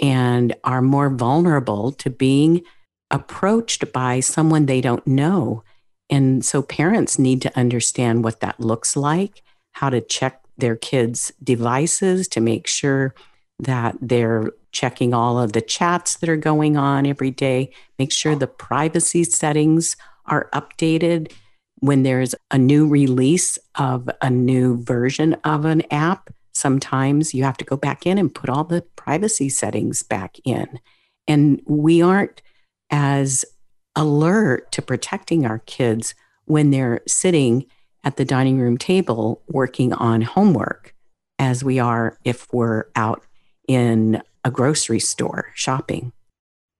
and 0.00 0.54
are 0.64 0.82
more 0.82 1.10
vulnerable 1.10 1.92
to 1.92 2.10
being 2.10 2.62
approached 3.10 3.92
by 3.92 4.20
someone 4.20 4.66
they 4.66 4.80
don't 4.80 5.06
know. 5.06 5.62
And 6.10 6.44
so 6.44 6.62
parents 6.62 7.18
need 7.18 7.42
to 7.42 7.58
understand 7.58 8.24
what 8.24 8.40
that 8.40 8.60
looks 8.60 8.96
like, 8.96 9.42
how 9.72 9.90
to 9.90 10.00
check 10.00 10.42
their 10.56 10.76
kids' 10.76 11.32
devices 11.42 12.28
to 12.28 12.40
make 12.40 12.66
sure 12.66 13.14
that 13.58 13.96
they're 14.00 14.50
checking 14.72 15.14
all 15.14 15.38
of 15.38 15.52
the 15.52 15.60
chats 15.60 16.16
that 16.16 16.28
are 16.28 16.36
going 16.36 16.76
on 16.76 17.06
every 17.06 17.30
day, 17.30 17.70
make 17.98 18.12
sure 18.12 18.34
the 18.34 18.46
privacy 18.46 19.24
settings 19.24 19.96
are 20.26 20.48
updated 20.52 21.32
when 21.78 22.02
there's 22.02 22.34
a 22.50 22.58
new 22.58 22.88
release 22.88 23.58
of 23.76 24.08
a 24.20 24.30
new 24.30 24.82
version 24.82 25.34
of 25.44 25.64
an 25.64 25.82
app. 25.92 26.30
Sometimes 26.52 27.34
you 27.34 27.44
have 27.44 27.56
to 27.58 27.64
go 27.64 27.76
back 27.76 28.06
in 28.06 28.18
and 28.18 28.34
put 28.34 28.50
all 28.50 28.64
the 28.64 28.82
privacy 28.96 29.48
settings 29.48 30.02
back 30.02 30.36
in. 30.44 30.80
And 31.28 31.60
we 31.66 32.02
aren't 32.02 32.42
as 32.90 33.44
alert 33.96 34.70
to 34.72 34.82
protecting 34.82 35.46
our 35.46 35.60
kids 35.60 36.14
when 36.46 36.70
they're 36.70 37.00
sitting 37.06 37.66
at 38.02 38.16
the 38.16 38.24
dining 38.24 38.58
room 38.58 38.76
table 38.76 39.42
working 39.48 39.92
on 39.94 40.22
homework 40.22 40.94
as 41.38 41.64
we 41.64 41.78
are 41.78 42.18
if 42.24 42.52
we're 42.52 42.84
out 42.96 43.24
in 43.68 44.22
a 44.44 44.50
grocery 44.50 45.00
store 45.00 45.52
shopping. 45.54 46.12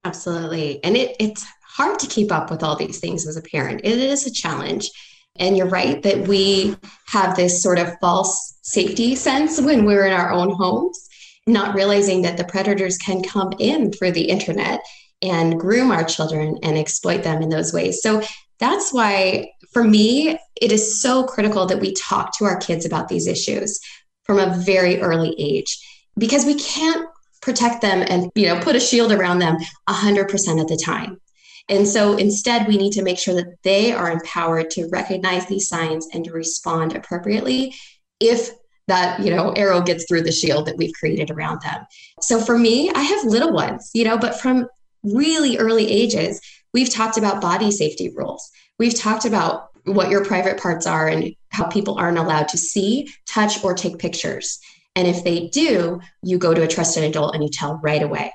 Absolutely. 0.04 0.82
And 0.84 0.96
it, 0.96 1.16
it's 1.18 1.46
hard 1.62 1.98
to 1.98 2.06
keep 2.06 2.30
up 2.30 2.50
with 2.50 2.62
all 2.62 2.76
these 2.76 3.00
things 3.00 3.26
as 3.26 3.36
a 3.36 3.42
parent. 3.42 3.80
It 3.84 3.98
is 3.98 4.26
a 4.26 4.32
challenge. 4.32 4.90
And 5.36 5.56
you're 5.56 5.68
right 5.68 6.00
that 6.02 6.28
we 6.28 6.76
have 7.08 7.34
this 7.34 7.62
sort 7.62 7.78
of 7.78 7.98
false 8.00 8.58
safety 8.62 9.16
sense 9.16 9.60
when 9.60 9.84
we're 9.84 10.06
in 10.06 10.12
our 10.12 10.30
own 10.30 10.54
homes, 10.54 11.08
not 11.46 11.74
realizing 11.74 12.22
that 12.22 12.36
the 12.36 12.44
predators 12.44 12.96
can 12.98 13.22
come 13.22 13.52
in 13.58 13.90
through 13.90 14.12
the 14.12 14.28
internet 14.28 14.80
and 15.22 15.58
groom 15.58 15.90
our 15.90 16.04
children 16.04 16.58
and 16.62 16.78
exploit 16.78 17.24
them 17.24 17.42
in 17.42 17.48
those 17.48 17.72
ways. 17.72 18.00
So 18.02 18.22
that's 18.60 18.92
why, 18.92 19.50
for 19.72 19.82
me, 19.82 20.38
it 20.60 20.70
is 20.70 21.02
so 21.02 21.24
critical 21.24 21.66
that 21.66 21.80
we 21.80 21.92
talk 21.94 22.36
to 22.38 22.44
our 22.44 22.56
kids 22.58 22.86
about 22.86 23.08
these 23.08 23.26
issues 23.26 23.80
from 24.22 24.38
a 24.38 24.54
very 24.58 25.00
early 25.00 25.34
age 25.38 25.78
because 26.18 26.44
we 26.44 26.54
can't 26.54 27.08
protect 27.42 27.82
them 27.82 28.04
and 28.08 28.30
you 28.34 28.46
know 28.46 28.58
put 28.60 28.76
a 28.76 28.80
shield 28.80 29.12
around 29.12 29.38
them 29.38 29.56
100% 29.88 30.60
of 30.60 30.68
the 30.68 30.80
time. 30.82 31.20
And 31.68 31.88
so 31.88 32.16
instead 32.16 32.66
we 32.66 32.76
need 32.76 32.92
to 32.92 33.02
make 33.02 33.18
sure 33.18 33.34
that 33.34 33.56
they 33.62 33.92
are 33.92 34.10
empowered 34.10 34.70
to 34.70 34.88
recognize 34.90 35.46
these 35.46 35.68
signs 35.68 36.06
and 36.12 36.24
to 36.24 36.32
respond 36.32 36.94
appropriately 36.94 37.74
if 38.20 38.50
that 38.86 39.20
you 39.20 39.30
know 39.30 39.52
arrow 39.52 39.80
gets 39.80 40.04
through 40.06 40.22
the 40.22 40.32
shield 40.32 40.66
that 40.66 40.76
we've 40.76 40.94
created 40.94 41.30
around 41.30 41.60
them. 41.62 41.84
So 42.20 42.40
for 42.40 42.58
me 42.58 42.90
i 42.94 43.00
have 43.00 43.24
little 43.24 43.52
ones 43.52 43.90
you 43.94 44.04
know 44.04 44.18
but 44.18 44.40
from 44.40 44.68
really 45.02 45.58
early 45.58 45.90
ages 45.90 46.40
we've 46.74 46.90
talked 46.90 47.16
about 47.16 47.40
body 47.40 47.70
safety 47.70 48.10
rules. 48.14 48.50
We've 48.78 48.98
talked 48.98 49.24
about 49.24 49.68
what 49.84 50.10
your 50.10 50.24
private 50.24 50.60
parts 50.60 50.86
are 50.86 51.08
and 51.08 51.34
how 51.50 51.66
people 51.68 51.96
aren't 51.98 52.18
allowed 52.18 52.48
to 52.48 52.58
see 52.58 53.08
touch 53.26 53.62
or 53.62 53.74
take 53.74 53.98
pictures 53.98 54.58
and 54.96 55.08
if 55.08 55.24
they 55.24 55.48
do, 55.48 56.00
you 56.22 56.38
go 56.38 56.54
to 56.54 56.62
a 56.62 56.68
trusted 56.68 57.04
adult 57.04 57.34
and 57.34 57.42
you 57.42 57.50
tell 57.50 57.80
right 57.82 58.02
away. 58.02 58.32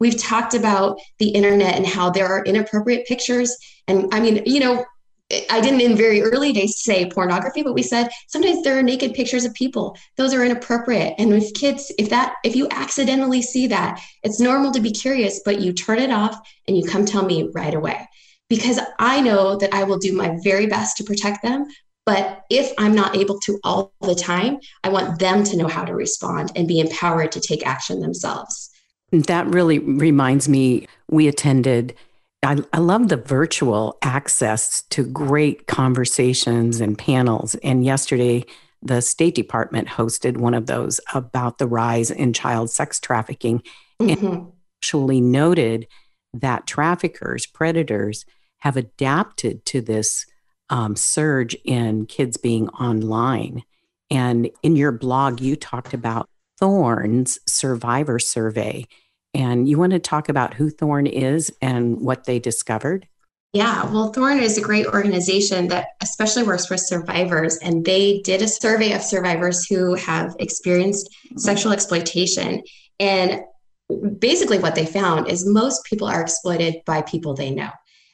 We've 0.00 0.20
talked 0.20 0.54
about 0.54 0.98
the 1.18 1.28
internet 1.28 1.76
and 1.76 1.86
how 1.86 2.10
there 2.10 2.26
are 2.26 2.44
inappropriate 2.44 3.06
pictures. 3.06 3.56
And 3.86 4.12
I 4.12 4.20
mean, 4.20 4.42
you 4.46 4.60
know, 4.60 4.84
I 5.48 5.60
didn't 5.60 5.82
in 5.82 5.96
very 5.96 6.22
early 6.22 6.52
days 6.52 6.80
say 6.80 7.08
pornography, 7.08 7.62
but 7.62 7.74
we 7.74 7.82
said 7.82 8.08
sometimes 8.26 8.64
there 8.64 8.76
are 8.78 8.82
naked 8.82 9.14
pictures 9.14 9.44
of 9.44 9.54
people. 9.54 9.96
Those 10.16 10.34
are 10.34 10.44
inappropriate. 10.44 11.14
And 11.18 11.30
with 11.30 11.54
kids, 11.54 11.92
if 11.98 12.08
that 12.10 12.34
if 12.42 12.56
you 12.56 12.66
accidentally 12.70 13.42
see 13.42 13.68
that, 13.68 14.00
it's 14.24 14.40
normal 14.40 14.72
to 14.72 14.80
be 14.80 14.90
curious, 14.90 15.40
but 15.44 15.60
you 15.60 15.72
turn 15.72 15.98
it 15.98 16.10
off 16.10 16.40
and 16.66 16.76
you 16.76 16.84
come 16.84 17.04
tell 17.04 17.24
me 17.24 17.48
right 17.54 17.74
away. 17.74 18.08
Because 18.48 18.80
I 18.98 19.20
know 19.20 19.56
that 19.58 19.72
I 19.72 19.84
will 19.84 19.98
do 19.98 20.12
my 20.16 20.36
very 20.42 20.66
best 20.66 20.96
to 20.96 21.04
protect 21.04 21.42
them, 21.42 21.66
but 22.06 22.44
if 22.50 22.72
I'm 22.78 22.94
not 22.94 23.16
able 23.16 23.38
to 23.40 23.60
all 23.62 23.92
the 24.00 24.14
time, 24.14 24.58
I 24.82 24.88
want 24.88 25.18
them 25.18 25.44
to 25.44 25.56
know 25.56 25.68
how 25.68 25.84
to 25.84 25.94
respond 25.94 26.52
and 26.56 26.66
be 26.66 26.80
empowered 26.80 27.32
to 27.32 27.40
take 27.40 27.66
action 27.66 28.00
themselves. 28.00 28.70
That 29.12 29.46
really 29.46 29.78
reminds 29.78 30.48
me, 30.48 30.86
we 31.10 31.28
attended. 31.28 31.94
I, 32.42 32.58
I 32.72 32.78
love 32.78 33.08
the 33.08 33.16
virtual 33.16 33.98
access 34.02 34.82
to 34.90 35.04
great 35.04 35.66
conversations 35.66 36.80
and 36.80 36.96
panels. 36.96 37.54
And 37.56 37.84
yesterday, 37.84 38.44
the 38.82 39.02
State 39.02 39.34
Department 39.34 39.88
hosted 39.88 40.38
one 40.38 40.54
of 40.54 40.66
those 40.66 41.00
about 41.12 41.58
the 41.58 41.66
rise 41.66 42.10
in 42.10 42.32
child 42.32 42.70
sex 42.70 42.98
trafficking 42.98 43.62
mm-hmm. 44.00 44.26
and 44.26 44.52
actually 44.78 45.20
noted 45.20 45.86
that 46.32 46.66
traffickers, 46.66 47.46
predators, 47.46 48.24
have 48.60 48.76
adapted 48.76 49.64
to 49.66 49.80
this 49.80 50.26
um, 50.70 50.96
surge 50.96 51.54
in 51.64 52.06
kids 52.06 52.36
being 52.36 52.68
online. 52.70 53.62
And 54.10 54.50
in 54.62 54.76
your 54.76 54.92
blog, 54.92 55.40
you 55.40 55.56
talked 55.56 55.92
about 55.94 56.28
Thorn's 56.58 57.38
survivor 57.46 58.18
survey. 58.18 58.86
And 59.34 59.68
you 59.68 59.78
want 59.78 59.92
to 59.92 59.98
talk 59.98 60.28
about 60.28 60.54
who 60.54 60.70
Thorn 60.70 61.06
is 61.06 61.52
and 61.62 62.00
what 62.00 62.24
they 62.24 62.38
discovered? 62.38 63.06
Yeah, 63.52 63.84
well, 63.90 64.12
Thorn 64.12 64.38
is 64.38 64.58
a 64.58 64.62
great 64.62 64.86
organization 64.86 65.68
that 65.68 65.88
especially 66.02 66.44
works 66.44 66.70
with 66.70 66.80
survivors. 66.80 67.56
And 67.58 67.84
they 67.84 68.20
did 68.20 68.42
a 68.42 68.48
survey 68.48 68.92
of 68.92 69.02
survivors 69.02 69.66
who 69.66 69.94
have 69.94 70.34
experienced 70.38 71.14
sexual 71.36 71.72
exploitation. 71.72 72.62
And 72.98 73.42
basically, 74.18 74.58
what 74.58 74.74
they 74.74 74.86
found 74.86 75.28
is 75.28 75.46
most 75.46 75.84
people 75.84 76.06
are 76.06 76.20
exploited 76.20 76.76
by 76.86 77.02
people 77.02 77.34
they 77.34 77.50
know 77.50 77.70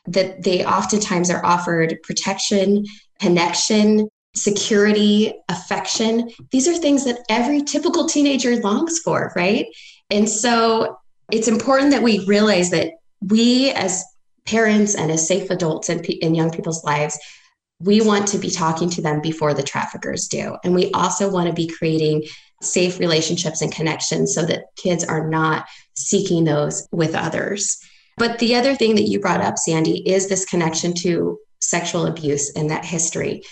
that 0.08 0.42
they 0.42 0.64
oftentimes 0.64 1.30
are 1.30 1.44
offered 1.44 1.96
protection, 2.02 2.84
connection, 3.20 4.08
security, 4.34 5.32
affection. 5.48 6.30
These 6.50 6.68
are 6.68 6.74
things 6.74 7.04
that 7.04 7.20
every 7.28 7.62
typical 7.62 8.06
teenager 8.06 8.56
longs 8.56 8.98
for, 9.00 9.32
right? 9.34 9.66
And 10.10 10.28
so 10.28 10.98
it's 11.32 11.48
important 11.48 11.90
that 11.90 12.02
we 12.02 12.24
realize 12.26 12.70
that 12.70 12.92
we, 13.20 13.70
as 13.70 14.04
parents 14.46 14.94
and 14.94 15.10
as 15.10 15.26
safe 15.26 15.50
adults 15.50 15.88
in, 15.88 16.04
in 16.04 16.34
young 16.34 16.50
people's 16.50 16.84
lives, 16.84 17.18
we 17.80 18.00
want 18.00 18.28
to 18.28 18.38
be 18.38 18.50
talking 18.50 18.88
to 18.90 19.02
them 19.02 19.20
before 19.20 19.52
the 19.52 19.62
traffickers 19.62 20.28
do. 20.28 20.56
And 20.64 20.74
we 20.74 20.90
also 20.92 21.30
want 21.30 21.48
to 21.48 21.52
be 21.52 21.66
creating 21.66 22.24
safe 22.62 22.98
relationships 22.98 23.60
and 23.60 23.72
connections 23.72 24.34
so 24.34 24.44
that 24.46 24.64
kids 24.76 25.04
are 25.04 25.28
not 25.28 25.66
seeking 25.94 26.44
those 26.44 26.86
with 26.90 27.14
others. 27.14 27.78
But 28.16 28.38
the 28.38 28.54
other 28.54 28.74
thing 28.74 28.94
that 28.94 29.08
you 29.08 29.20
brought 29.20 29.42
up, 29.42 29.58
Sandy, 29.58 30.08
is 30.08 30.28
this 30.28 30.44
connection 30.44 30.94
to 31.02 31.38
sexual 31.60 32.06
abuse 32.06 32.50
and 32.54 32.70
that 32.70 32.84
history. 32.84 33.42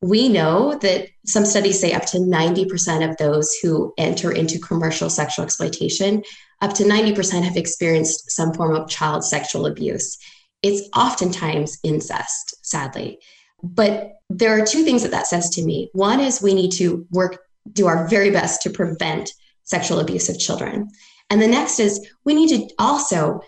We 0.00 0.28
know 0.28 0.78
that 0.80 1.08
some 1.26 1.44
studies 1.44 1.80
say 1.80 1.92
up 1.92 2.04
to 2.06 2.18
90% 2.18 3.08
of 3.08 3.16
those 3.16 3.54
who 3.62 3.92
enter 3.96 4.32
into 4.32 4.58
commercial 4.58 5.08
sexual 5.08 5.44
exploitation, 5.44 6.22
up 6.60 6.74
to 6.74 6.84
90% 6.84 7.42
have 7.42 7.56
experienced 7.56 8.30
some 8.30 8.52
form 8.52 8.74
of 8.74 8.88
child 8.88 9.24
sexual 9.24 9.66
abuse. 9.66 10.18
It's 10.62 10.88
oftentimes 10.96 11.78
incest. 11.82 12.66
sadly. 12.66 13.18
But 13.62 14.12
there 14.28 14.58
are 14.58 14.64
two 14.64 14.84
things 14.84 15.02
that 15.02 15.10
that 15.10 15.26
says 15.26 15.48
to 15.50 15.62
me. 15.62 15.90
One 15.92 16.20
is 16.20 16.42
we 16.42 16.54
need 16.54 16.72
to 16.72 17.06
work, 17.10 17.38
do 17.72 17.86
our 17.86 18.06
very 18.08 18.30
best 18.30 18.62
to 18.62 18.70
prevent 18.70 19.32
sexual 19.62 20.00
abuse 20.00 20.28
of 20.28 20.38
children. 20.38 20.88
And 21.30 21.40
the 21.40 21.48
next 21.48 21.80
is 21.80 22.06
we 22.24 22.34
need 22.34 22.48
to 22.48 22.74
also 22.78 23.40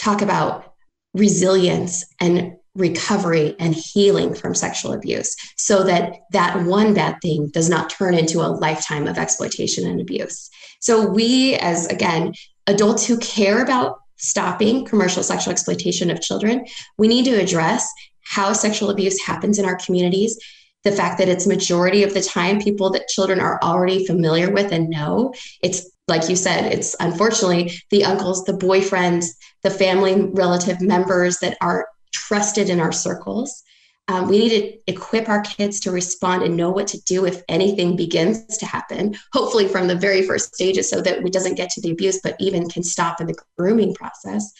talk 0.00 0.22
about 0.22 0.72
resilience 1.14 2.04
and 2.20 2.54
recovery 2.74 3.56
and 3.58 3.74
healing 3.74 4.34
from 4.34 4.54
sexual 4.54 4.92
abuse 4.92 5.34
so 5.56 5.82
that 5.82 6.18
that 6.32 6.64
one 6.64 6.94
bad 6.94 7.16
thing 7.20 7.48
does 7.52 7.68
not 7.68 7.90
turn 7.90 8.14
into 8.14 8.40
a 8.40 8.48
lifetime 8.48 9.06
of 9.06 9.18
exploitation 9.18 9.86
and 9.86 10.00
abuse. 10.00 10.48
So 10.80 11.06
we 11.06 11.56
as 11.56 11.86
again 11.88 12.32
adults 12.66 13.06
who 13.06 13.18
care 13.18 13.60
about 13.62 13.98
stopping 14.16 14.84
commercial 14.84 15.22
sexual 15.22 15.50
exploitation 15.52 16.10
of 16.10 16.20
children, 16.20 16.64
we 16.96 17.08
need 17.08 17.24
to 17.24 17.40
address 17.40 17.88
how 18.22 18.52
sexual 18.52 18.90
abuse 18.90 19.20
happens 19.20 19.58
in 19.58 19.64
our 19.64 19.76
communities 19.76 20.38
the 20.82 20.92
fact 20.92 21.18
that 21.18 21.28
it's 21.28 21.46
majority 21.46 22.02
of 22.02 22.14
the 22.14 22.22
time 22.22 22.58
people 22.58 22.90
that 22.90 23.08
children 23.08 23.38
are 23.40 23.58
already 23.62 24.06
familiar 24.06 24.50
with 24.50 24.72
and 24.72 24.88
know 24.88 25.34
it's 25.62 25.90
like 26.10 26.28
you 26.28 26.36
said 26.36 26.70
it's 26.70 26.94
unfortunately 27.00 27.72
the 27.88 28.04
uncles 28.04 28.44
the 28.44 28.52
boyfriends 28.52 29.28
the 29.62 29.70
family 29.70 30.28
relative 30.32 30.80
members 30.80 31.38
that 31.38 31.56
are 31.60 31.86
trusted 32.12 32.70
in 32.70 32.80
our 32.80 32.92
circles. 32.92 33.62
Um, 34.08 34.28
we 34.28 34.38
need 34.38 34.48
to 34.60 34.92
equip 34.92 35.28
our 35.28 35.40
kids 35.42 35.78
to 35.80 35.92
respond 35.92 36.42
and 36.42 36.56
know 36.56 36.70
what 36.70 36.88
to 36.88 37.00
do 37.02 37.26
if 37.26 37.42
anything 37.48 37.94
begins 37.94 38.58
to 38.58 38.66
happen, 38.66 39.16
hopefully 39.32 39.68
from 39.68 39.86
the 39.86 39.94
very 39.94 40.22
first 40.22 40.54
stages 40.54 40.90
so 40.90 41.00
that 41.00 41.18
it 41.18 41.32
doesn't 41.32 41.56
get 41.56 41.70
to 41.70 41.80
the 41.80 41.92
abuse, 41.92 42.20
but 42.22 42.34
even 42.40 42.68
can 42.68 42.82
stop 42.82 43.20
in 43.20 43.28
the 43.28 43.36
grooming 43.56 43.94
process. 43.94 44.52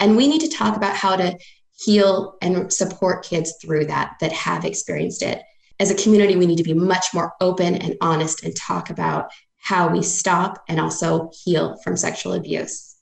And 0.00 0.16
we 0.16 0.26
need 0.26 0.40
to 0.40 0.48
talk 0.48 0.76
about 0.76 0.96
how 0.96 1.16
to 1.16 1.36
heal 1.76 2.36
and 2.40 2.72
support 2.72 3.24
kids 3.24 3.54
through 3.60 3.86
that 3.86 4.14
that 4.20 4.32
have 4.32 4.64
experienced 4.64 5.22
it. 5.22 5.42
As 5.80 5.90
a 5.90 6.02
community, 6.02 6.36
we 6.36 6.46
need 6.46 6.58
to 6.58 6.62
be 6.64 6.72
much 6.72 7.06
more 7.12 7.32
open 7.40 7.74
and 7.74 7.96
honest 8.00 8.44
and 8.44 8.56
talk 8.56 8.90
about 8.90 9.30
how 9.64 9.88
we 9.88 10.02
stop 10.02 10.62
and 10.68 10.78
also 10.78 11.30
heal 11.32 11.74
from 11.82 11.96
sexual 11.96 12.34
abuse. 12.34 12.96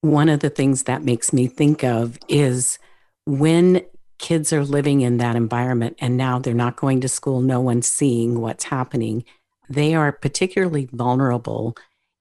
One 0.00 0.28
of 0.28 0.38
the 0.38 0.48
things 0.48 0.84
that 0.84 1.02
makes 1.02 1.32
me 1.32 1.48
think 1.48 1.82
of 1.82 2.16
is 2.28 2.78
when 3.26 3.82
kids 4.20 4.52
are 4.52 4.64
living 4.64 5.00
in 5.00 5.16
that 5.16 5.34
environment 5.34 5.96
and 5.98 6.16
now 6.16 6.38
they're 6.38 6.54
not 6.54 6.76
going 6.76 7.00
to 7.00 7.08
school, 7.08 7.40
no 7.40 7.60
one's 7.60 7.88
seeing 7.88 8.40
what's 8.40 8.64
happening, 8.64 9.24
they 9.68 9.92
are 9.92 10.12
particularly 10.12 10.88
vulnerable 10.92 11.76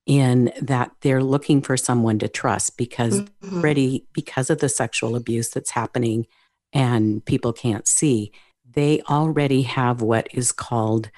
in 0.08 0.52
that 0.60 0.92
they're 1.02 1.24
looking 1.24 1.62
for 1.62 1.78
someone 1.78 2.18
to 2.18 2.28
trust 2.28 2.78
because 2.78 3.22
mm-hmm. 3.22 3.58
already 3.58 4.08
because 4.12 4.50
of 4.50 4.58
the 4.58 4.70
sexual 4.70 5.16
abuse 5.16 5.50
that's 5.50 5.72
happening 5.72 6.26
and 6.74 7.24
people 7.26 7.54
can't 7.54 7.88
see 7.88 8.32
they 8.70 9.02
already 9.10 9.62
have 9.64 10.02
what 10.02 10.28
is 10.34 10.52
called 10.52 11.10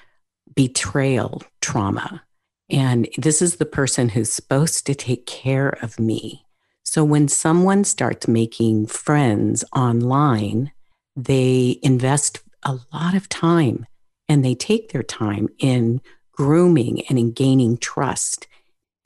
betrayal 0.54 1.42
trauma 1.60 2.22
and 2.70 3.08
this 3.18 3.42
is 3.42 3.56
the 3.56 3.66
person 3.66 4.10
who's 4.10 4.32
supposed 4.32 4.86
to 4.86 4.94
take 4.94 5.26
care 5.26 5.70
of 5.82 5.98
me 5.98 6.44
so 6.90 7.04
when 7.04 7.28
someone 7.28 7.84
starts 7.84 8.26
making 8.26 8.86
friends 8.86 9.62
online, 9.76 10.72
they 11.14 11.78
invest 11.84 12.40
a 12.64 12.80
lot 12.92 13.14
of 13.14 13.28
time 13.28 13.86
and 14.28 14.44
they 14.44 14.56
take 14.56 14.90
their 14.90 15.04
time 15.04 15.48
in 15.60 16.00
grooming 16.32 17.02
and 17.08 17.16
in 17.16 17.30
gaining 17.30 17.78
trust. 17.78 18.48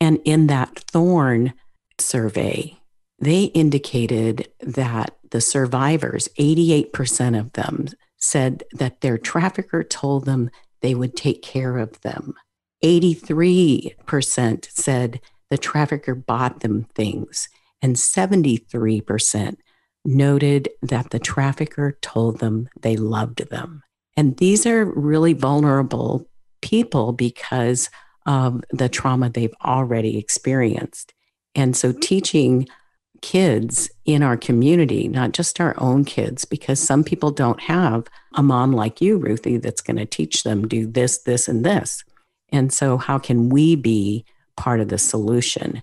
And 0.01 0.19
in 0.25 0.47
that 0.47 0.79
Thorn 0.79 1.53
survey, 1.99 2.79
they 3.19 3.45
indicated 3.45 4.49
that 4.61 5.19
the 5.31 5.43
survivors, 5.43 6.31
88% 6.39 7.39
of 7.39 7.53
them, 7.53 7.89
said 8.17 8.63
that 8.73 9.03
their 9.03 9.19
trafficker 9.19 9.85
told 9.85 10.25
them 10.25 10.49
they 10.81 10.95
would 10.95 11.17
take 11.17 11.43
care 11.43 11.77
of 11.77 12.01
them. 12.01 12.33
83% 12.85 14.71
said 14.71 15.21
the 15.51 15.59
trafficker 15.59 16.15
bought 16.15 16.61
them 16.61 16.85
things 16.95 17.49
and 17.81 17.97
73% 17.97 19.57
noted 20.05 20.69
that 20.83 21.11
the 21.11 21.19
trafficker 21.19 21.99
told 22.03 22.41
them 22.41 22.69
they 22.83 22.97
loved 22.97 23.49
them. 23.49 23.83
And 24.17 24.37
these 24.37 24.67
are 24.67 24.85
really 24.85 25.33
vulnerable 25.33 26.29
people 26.61 27.13
because 27.13 27.89
of 28.27 28.63
the 28.71 28.89
trauma 28.89 29.31
they've 29.31 29.55
already 29.65 30.19
experienced. 30.19 31.15
And 31.55 31.77
so, 31.77 31.91
mm-hmm. 31.91 32.01
teaching 32.01 32.69
kids 33.23 33.91
in 34.05 34.23
our 34.23 34.37
community, 34.37 35.09
not 35.09 35.33
just 35.33 35.59
our 35.61 35.75
own 35.79 36.05
kids, 36.05 36.45
because 36.45 36.79
some 36.79 37.03
people 37.03 37.31
don't 37.31 37.61
have 37.63 38.07
a 38.35 38.43
mom 38.43 38.73
like 38.73 39.01
you, 39.01 39.17
Ruthie, 39.17 39.57
that's 39.57 39.81
going 39.81 39.97
to 39.97 40.05
teach 40.05 40.43
them 40.43 40.69
do 40.69 40.87
this, 40.87 41.23
this, 41.23 41.49
and 41.49 41.65
this. 41.65 42.05
And 42.55 42.73
so, 42.73 42.99
how 42.99 43.19
can 43.19 43.49
we 43.49 43.75
be 43.75 44.25
part 44.57 44.79
of 44.79 44.89
the 44.89 44.97
solution? 44.97 45.83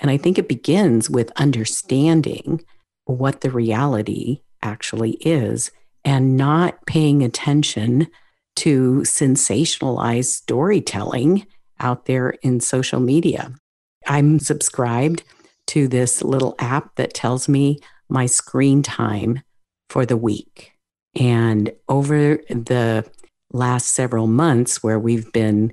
And 0.00 0.08
I 0.08 0.16
think 0.16 0.38
it 0.38 0.48
begins 0.48 1.10
with 1.10 1.32
understanding 1.34 2.62
what 3.06 3.40
the 3.40 3.50
reality 3.50 4.42
actually 4.62 5.14
is 5.20 5.72
and 6.04 6.36
not 6.36 6.86
paying 6.86 7.24
attention 7.24 8.06
to 8.54 9.00
sensationalized 9.00 10.26
storytelling 10.26 11.44
out 11.80 12.06
there 12.06 12.30
in 12.42 12.60
social 12.60 13.00
media. 13.00 13.52
I'm 14.06 14.38
subscribed 14.38 15.24
to 15.68 15.88
this 15.88 16.22
little 16.22 16.54
app 16.60 16.94
that 16.94 17.14
tells 17.14 17.48
me 17.48 17.80
my 18.08 18.26
screen 18.26 18.84
time 18.84 19.42
for 19.88 20.06
the 20.06 20.16
week. 20.16 20.70
And 21.18 21.72
over 21.88 22.36
the 22.48 23.10
last 23.52 23.88
several 23.88 24.28
months, 24.28 24.84
where 24.84 25.00
we've 25.00 25.32
been 25.32 25.72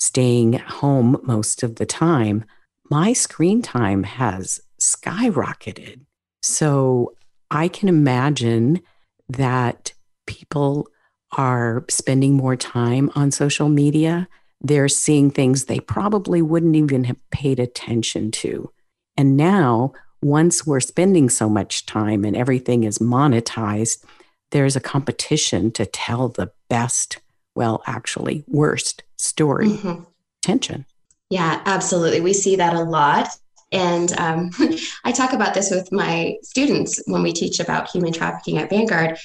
staying 0.00 0.54
home 0.54 1.20
most 1.22 1.62
of 1.62 1.76
the 1.76 1.86
time, 1.86 2.44
my 2.90 3.12
screen 3.12 3.62
time 3.62 4.02
has 4.02 4.60
skyrocketed. 4.80 6.00
So 6.42 7.14
I 7.50 7.68
can 7.68 7.88
imagine 7.88 8.80
that 9.28 9.92
people 10.26 10.88
are 11.36 11.84
spending 11.88 12.34
more 12.34 12.56
time 12.56 13.10
on 13.14 13.30
social 13.30 13.68
media. 13.68 14.26
They're 14.60 14.88
seeing 14.88 15.30
things 15.30 15.64
they 15.64 15.80
probably 15.80 16.42
wouldn't 16.42 16.76
even 16.76 17.04
have 17.04 17.30
paid 17.30 17.60
attention 17.60 18.30
to. 18.32 18.70
And 19.16 19.36
now, 19.36 19.92
once 20.22 20.66
we're 20.66 20.80
spending 20.80 21.28
so 21.28 21.48
much 21.48 21.86
time 21.86 22.24
and 22.24 22.36
everything 22.36 22.84
is 22.84 22.98
monetized, 22.98 24.04
there's 24.50 24.76
a 24.76 24.80
competition 24.80 25.70
to 25.72 25.86
tell 25.86 26.28
the 26.28 26.50
best, 26.68 27.18
well, 27.54 27.82
actually, 27.86 28.44
worst 28.46 29.02
story. 29.16 29.68
Mm-hmm. 29.68 30.04
Tension. 30.42 30.86
Yeah, 31.28 31.62
absolutely. 31.66 32.20
We 32.20 32.32
see 32.32 32.56
that 32.56 32.74
a 32.74 32.82
lot. 32.82 33.28
And 33.72 34.12
um, 34.18 34.50
I 35.04 35.12
talk 35.12 35.32
about 35.32 35.54
this 35.54 35.70
with 35.70 35.92
my 35.92 36.36
students 36.42 37.02
when 37.06 37.22
we 37.22 37.32
teach 37.32 37.60
about 37.60 37.90
human 37.90 38.12
trafficking 38.12 38.58
at 38.58 38.70
Vanguard 38.70 39.18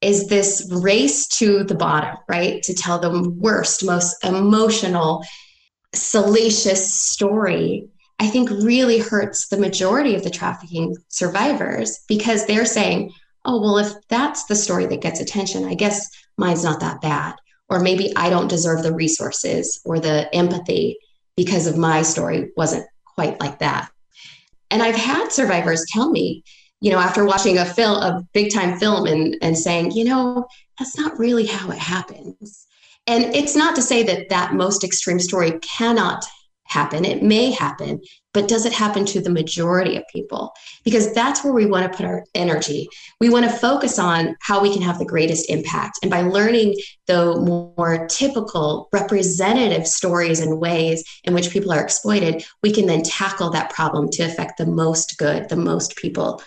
is 0.00 0.28
this 0.28 0.66
race 0.82 1.26
to 1.26 1.62
the 1.64 1.74
bottom, 1.74 2.16
right? 2.28 2.62
To 2.62 2.74
tell 2.74 2.98
the 2.98 3.28
worst, 3.30 3.84
most 3.84 4.24
emotional, 4.24 5.22
salacious 5.94 6.94
story, 6.94 7.88
I 8.18 8.28
think 8.28 8.50
really 8.50 8.98
hurts 8.98 9.48
the 9.48 9.58
majority 9.58 10.14
of 10.14 10.24
the 10.24 10.30
trafficking 10.30 10.96
survivors 11.08 12.00
because 12.08 12.46
they're 12.46 12.64
saying, 12.64 13.12
oh, 13.44 13.60
well, 13.60 13.78
if 13.78 13.92
that's 14.08 14.44
the 14.44 14.56
story 14.56 14.86
that 14.86 15.02
gets 15.02 15.20
attention, 15.20 15.64
I 15.64 15.74
guess 15.74 16.08
mine's 16.36 16.64
not 16.64 16.80
that 16.80 17.00
bad. 17.00 17.34
Or 17.70 17.80
maybe 17.80 18.12
I 18.16 18.28
don't 18.28 18.48
deserve 18.48 18.82
the 18.82 18.94
resources 18.94 19.80
or 19.84 20.00
the 20.00 20.32
empathy 20.34 20.98
because 21.36 21.66
of 21.66 21.78
my 21.78 22.02
story 22.02 22.50
wasn't 22.56 22.86
quite 23.04 23.40
like 23.40 23.60
that. 23.60 23.90
And 24.70 24.82
I've 24.82 24.96
had 24.96 25.30
survivors 25.30 25.86
tell 25.88 26.10
me, 26.10 26.44
you 26.80 26.90
know, 26.90 26.98
after 26.98 27.24
watching 27.24 27.58
a 27.58 27.64
film, 27.64 28.02
a 28.02 28.22
big 28.32 28.52
time 28.52 28.78
film 28.78 29.06
and, 29.06 29.36
and 29.40 29.56
saying, 29.56 29.92
you 29.92 30.04
know, 30.04 30.46
that's 30.78 30.98
not 30.98 31.18
really 31.18 31.46
how 31.46 31.70
it 31.70 31.78
happens. 31.78 32.66
And 33.06 33.34
it's 33.34 33.56
not 33.56 33.74
to 33.76 33.82
say 33.82 34.02
that 34.04 34.28
that 34.30 34.54
most 34.54 34.84
extreme 34.84 35.20
story 35.20 35.58
cannot 35.60 36.24
happen. 36.64 37.04
It 37.04 37.22
may 37.22 37.50
happen, 37.50 38.00
but 38.32 38.48
does 38.48 38.64
it 38.64 38.72
happen 38.72 39.04
to 39.06 39.20
the 39.20 39.30
majority 39.30 39.96
of 39.96 40.04
people? 40.12 40.52
Because 40.84 41.12
that's 41.12 41.42
where 41.42 41.52
we 41.52 41.66
want 41.66 41.90
to 41.90 41.96
put 41.96 42.06
our 42.06 42.24
energy. 42.34 42.88
We 43.20 43.28
want 43.28 43.44
to 43.44 43.56
focus 43.56 43.98
on 43.98 44.36
how 44.40 44.60
we 44.60 44.72
can 44.72 44.82
have 44.82 44.98
the 44.98 45.04
greatest 45.04 45.50
impact. 45.50 45.98
And 46.02 46.10
by 46.10 46.22
learning 46.22 46.76
the 47.06 47.36
more 47.36 48.06
typical 48.06 48.88
representative 48.92 49.86
stories 49.86 50.40
and 50.40 50.60
ways 50.60 51.04
in 51.24 51.34
which 51.34 51.50
people 51.50 51.72
are 51.72 51.82
exploited, 51.82 52.44
we 52.62 52.72
can 52.72 52.86
then 52.86 53.02
tackle 53.02 53.50
that 53.50 53.70
problem 53.70 54.10
to 54.12 54.22
affect 54.22 54.58
the 54.58 54.66
most 54.66 55.18
good, 55.18 55.48
the 55.48 55.56
most 55.56 55.96
people. 55.96 56.42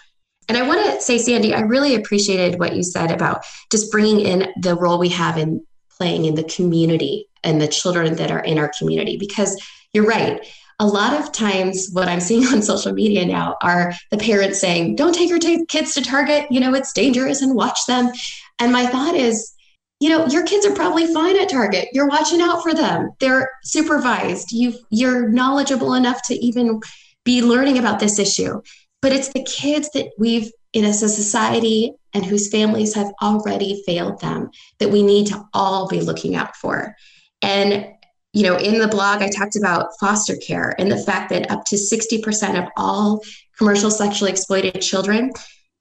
And 0.50 0.58
I 0.58 0.68
want 0.68 0.86
to 0.86 1.02
say, 1.02 1.18
Sandy, 1.18 1.54
I 1.54 1.62
really 1.62 1.96
appreciated 1.96 2.60
what 2.60 2.76
you 2.76 2.84
said 2.84 3.12
about 3.12 3.46
just 3.72 3.92
bringing 3.92 4.22
in 4.22 4.54
the 4.60 4.76
role 4.76 5.00
we 5.00 5.10
have 5.10 5.38
in 5.38 5.66
playing 5.98 6.26
in 6.26 6.36
the 6.36 6.44
community 6.44 7.28
and 7.44 7.62
the 7.62 7.68
children 7.68 8.16
that 8.16 8.32
are 8.32 8.44
in 8.44 8.58
our 8.58 8.72
community 8.78 9.18
because 9.18 9.62
you're 9.94 10.06
right. 10.06 10.46
A 10.84 10.86
lot 10.86 11.14
of 11.14 11.32
times, 11.32 11.88
what 11.94 12.10
I'm 12.10 12.20
seeing 12.20 12.46
on 12.54 12.62
social 12.62 12.92
media 12.92 13.26
now 13.26 13.56
are 13.62 13.94
the 14.12 14.18
parents 14.18 14.60
saying, 14.60 14.98
Don't 14.98 15.16
take 15.16 15.30
your 15.30 15.40
t- 15.40 15.66
kids 15.68 15.94
to 15.94 16.02
Target, 16.02 16.46
you 16.52 16.60
know, 16.60 16.74
it's 16.74 16.92
dangerous 16.92 17.42
and 17.42 17.56
watch 17.56 17.86
them. 17.86 18.12
And 18.60 18.74
my 18.74 18.86
thought 18.86 19.16
is, 19.16 19.54
you 20.02 20.10
know, 20.10 20.26
your 20.28 20.46
kids 20.46 20.66
are 20.66 20.76
probably 20.76 21.08
fine 21.14 21.40
at 21.40 21.48
Target. 21.48 21.88
You're 21.94 22.10
watching 22.10 22.42
out 22.42 22.62
for 22.62 22.74
them. 22.74 23.12
They're 23.22 23.50
supervised. 23.64 24.52
You 24.52 24.74
you're 24.90 25.30
knowledgeable 25.30 25.94
enough 25.94 26.22
to 26.28 26.36
even 26.36 26.82
be 27.24 27.42
learning 27.42 27.78
about 27.78 28.02
this 28.02 28.20
issue. 28.20 28.62
But 29.02 29.14
it's 29.14 29.30
the 29.30 29.44
kids 29.44 29.90
that 29.94 30.12
we've 30.18 30.52
in 30.74 30.84
as 30.84 31.02
a 31.02 31.08
society 31.08 31.94
and 32.14 32.26
whose 32.26 32.50
families 32.50 32.94
have 32.96 33.14
already 33.22 33.82
failed 33.86 34.20
them 34.20 34.50
that 34.80 34.90
we 34.90 35.02
need 35.02 35.28
to 35.28 35.46
all 35.54 35.88
be 35.88 36.02
looking 36.02 36.36
out 36.36 36.58
for. 36.58 36.94
And 37.42 37.88
you 38.34 38.44
know, 38.44 38.58
in 38.58 38.80
the 38.80 38.88
blog, 38.88 39.22
I 39.22 39.30
talked 39.30 39.56
about 39.56 39.92
foster 40.00 40.36
care 40.36 40.74
and 40.80 40.92
the 40.92 40.98
fact 40.98 41.30
that 41.30 41.52
up 41.52 41.66
to 41.66 41.76
60% 41.76 42.62
of 42.62 42.70
all 42.76 43.22
commercial 43.58 43.92
sexually 43.92 44.32
exploited 44.32 44.82
children 44.82 45.32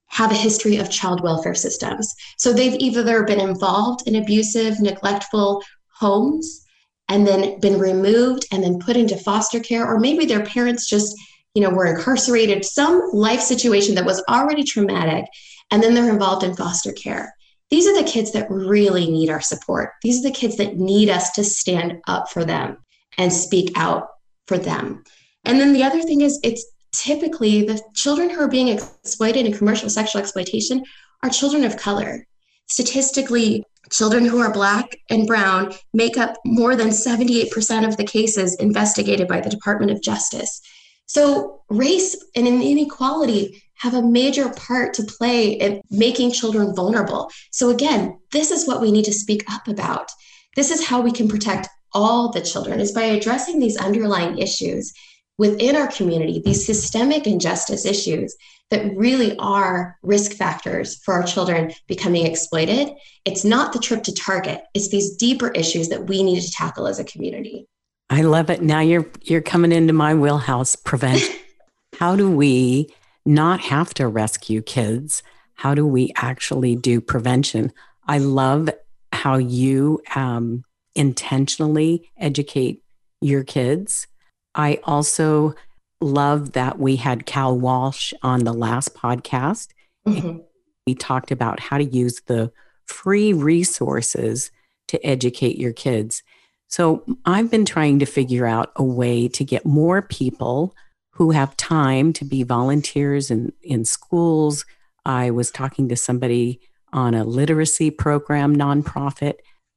have 0.09 0.31
a 0.31 0.35
history 0.35 0.77
of 0.77 0.91
child 0.91 1.23
welfare 1.23 1.55
systems. 1.55 2.15
So 2.37 2.53
they've 2.53 2.79
either 2.79 3.25
been 3.25 3.41
involved 3.41 4.07
in 4.07 4.17
abusive, 4.17 4.79
neglectful 4.81 5.62
homes 5.99 6.62
and 7.09 7.27
then 7.27 7.59
been 7.61 7.79
removed 7.79 8.45
and 8.53 8.62
then 8.62 8.79
put 8.79 8.99
into 8.99 9.17
foster 9.17 9.59
care, 9.59 9.87
or 9.87 9.99
maybe 9.99 10.27
their 10.27 10.45
parents 10.45 10.88
just, 10.88 11.17
you 11.55 11.62
know, 11.62 11.71
were 11.71 11.87
incarcerated, 11.87 12.65
some 12.65 13.03
life 13.15 13.41
situation 13.41 13.95
that 13.95 14.05
was 14.05 14.23
already 14.29 14.62
traumatic, 14.62 15.25
and 15.71 15.83
then 15.83 15.95
they're 15.95 16.12
involved 16.12 16.45
in 16.45 16.55
foster 16.55 16.93
care. 16.93 17.35
These 17.72 17.88
are 17.88 17.96
the 17.96 18.08
kids 18.08 18.32
that 18.32 18.50
really 18.50 19.11
need 19.11 19.30
our 19.30 19.40
support. 19.40 19.92
These 20.02 20.20
are 20.20 20.28
the 20.28 20.35
kids 20.35 20.58
that 20.58 20.76
need 20.76 21.08
us 21.08 21.30
to 21.32 21.42
stand 21.42 22.02
up 22.06 22.28
for 22.28 22.44
them 22.44 22.76
and 23.16 23.32
speak 23.32 23.72
out 23.76 24.08
for 24.46 24.58
them. 24.58 25.02
And 25.46 25.58
then 25.58 25.72
the 25.72 25.82
other 25.82 26.02
thing 26.02 26.20
is, 26.20 26.38
it's 26.44 26.66
typically 26.94 27.64
the 27.64 27.80
children 27.94 28.28
who 28.28 28.42
are 28.42 28.48
being 28.48 28.68
exploited 28.68 29.46
in 29.46 29.54
commercial 29.54 29.88
sexual 29.88 30.20
exploitation 30.20 30.85
are 31.22 31.30
children 31.30 31.64
of 31.64 31.78
color. 31.78 32.26
Statistically, 32.68 33.64
children 33.90 34.26
who 34.26 34.38
are 34.38 34.52
Black 34.52 34.94
and 35.08 35.26
Brown 35.26 35.72
make 35.94 36.18
up 36.18 36.37
more 36.44 36.76
than 36.76 36.88
78% 36.88 37.88
of 37.88 37.96
the 37.96 38.04
cases 38.04 38.54
investigated 38.56 39.28
by 39.28 39.40
the 39.40 39.48
Department 39.48 39.92
of 39.92 40.02
Justice. 40.02 40.61
So, 41.06 41.62
race 41.70 42.22
and 42.37 42.46
inequality 42.46 43.62
have 43.83 43.95
a 43.95 44.03
major 44.03 44.49
part 44.51 44.95
to 44.95 45.03
play 45.03 45.49
in 45.55 45.83
making 45.90 46.31
children 46.31 46.73
vulnerable. 46.73 47.29
So, 47.51 47.68
again, 47.68 48.16
this 48.31 48.53
is 48.53 48.66
what 48.66 48.81
we 48.81 48.92
need 48.92 49.05
to 49.07 49.12
speak 49.12 49.42
up 49.51 49.66
about. 49.66 50.09
This 50.55 50.71
is 50.71 50.87
how 50.87 51.01
we 51.01 51.11
can 51.11 51.27
protect 51.29 51.68
all 51.92 52.31
the 52.31 52.40
children 52.40 52.79
is 52.79 52.92
by 52.92 53.03
addressing 53.03 53.59
these 53.59 53.77
underlying 53.77 54.38
issues 54.38 54.92
within 55.37 55.75
our 55.75 55.88
community, 55.88 56.40
these 56.45 56.64
systemic 56.64 57.27
injustice 57.27 57.85
issues 57.85 58.37
that 58.71 58.97
really 58.97 59.37
are 59.38 59.99
risk 60.03 60.33
factors 60.33 61.03
for 61.03 61.14
our 61.14 61.25
children 61.25 61.73
becoming 61.88 62.25
exploited. 62.25 62.88
It's 63.25 63.45
not 63.45 63.73
the 63.73 63.81
trip 63.81 64.05
to 64.05 64.14
Target, 64.14 64.62
it's 64.75 64.90
these 64.90 65.16
deeper 65.16 65.49
issues 65.49 65.88
that 65.88 66.07
we 66.07 66.23
need 66.23 66.40
to 66.40 66.53
tackle 66.53 66.87
as 66.87 67.01
a 67.01 67.05
community. 67.05 67.66
I 68.09 68.23
love 68.23 68.49
it. 68.49 68.62
Now 68.62 68.81
you're 68.81 69.07
you're 69.23 69.42
coming 69.42 69.73
into 69.73 69.92
my 69.92 70.14
wheelhouse 70.14 70.77
prevention. 70.77 71.35
How 71.99 72.14
do 72.14 72.31
we 72.31 72.88
not 73.24 73.61
have 73.61 73.94
to 73.94 74.08
rescue 74.08 74.62
kids? 74.62 75.22
How 75.54 75.74
do 75.74 75.87
we 75.87 76.12
actually 76.16 76.76
do 76.76 77.00
prevention? 77.00 77.72
I 78.06 78.18
love 78.18 78.68
how 79.12 79.37
you 79.37 80.00
um, 80.14 80.64
intentionally 80.94 82.11
educate 82.18 82.82
your 83.20 83.44
kids 83.44 84.06
I 84.54 84.80
also 84.85 85.54
love 86.00 86.52
that 86.52 86.78
we 86.78 86.96
had 86.96 87.26
Cal 87.26 87.58
Walsh 87.58 88.12
on 88.22 88.44
the 88.44 88.52
last 88.52 88.94
podcast. 88.94 89.68
Mm-hmm. 90.06 90.38
We 90.87 90.94
talked 90.94 91.30
about 91.30 91.61
how 91.61 91.78
to 91.78 91.85
use 91.85 92.20
the 92.26 92.52
free 92.87 93.32
resources 93.32 94.50
to 94.88 95.04
educate 95.06 95.58
your 95.58 95.72
kids. 95.72 96.22
So 96.68 97.04
I've 97.24 97.50
been 97.50 97.64
trying 97.64 97.98
to 98.00 98.06
figure 98.06 98.46
out 98.46 98.72
a 98.76 98.82
way 98.82 99.28
to 99.28 99.44
get 99.44 99.64
more 99.64 100.02
people 100.02 100.74
who 101.12 101.31
have 101.31 101.57
time 101.57 102.12
to 102.14 102.25
be 102.25 102.42
volunteers 102.42 103.31
in, 103.31 103.53
in 103.62 103.85
schools. 103.85 104.64
I 105.05 105.31
was 105.31 105.51
talking 105.51 105.88
to 105.88 105.96
somebody 105.96 106.61
on 106.92 107.14
a 107.14 107.25
literacy 107.25 107.90
program 107.90 108.57
nonprofit 108.57 109.35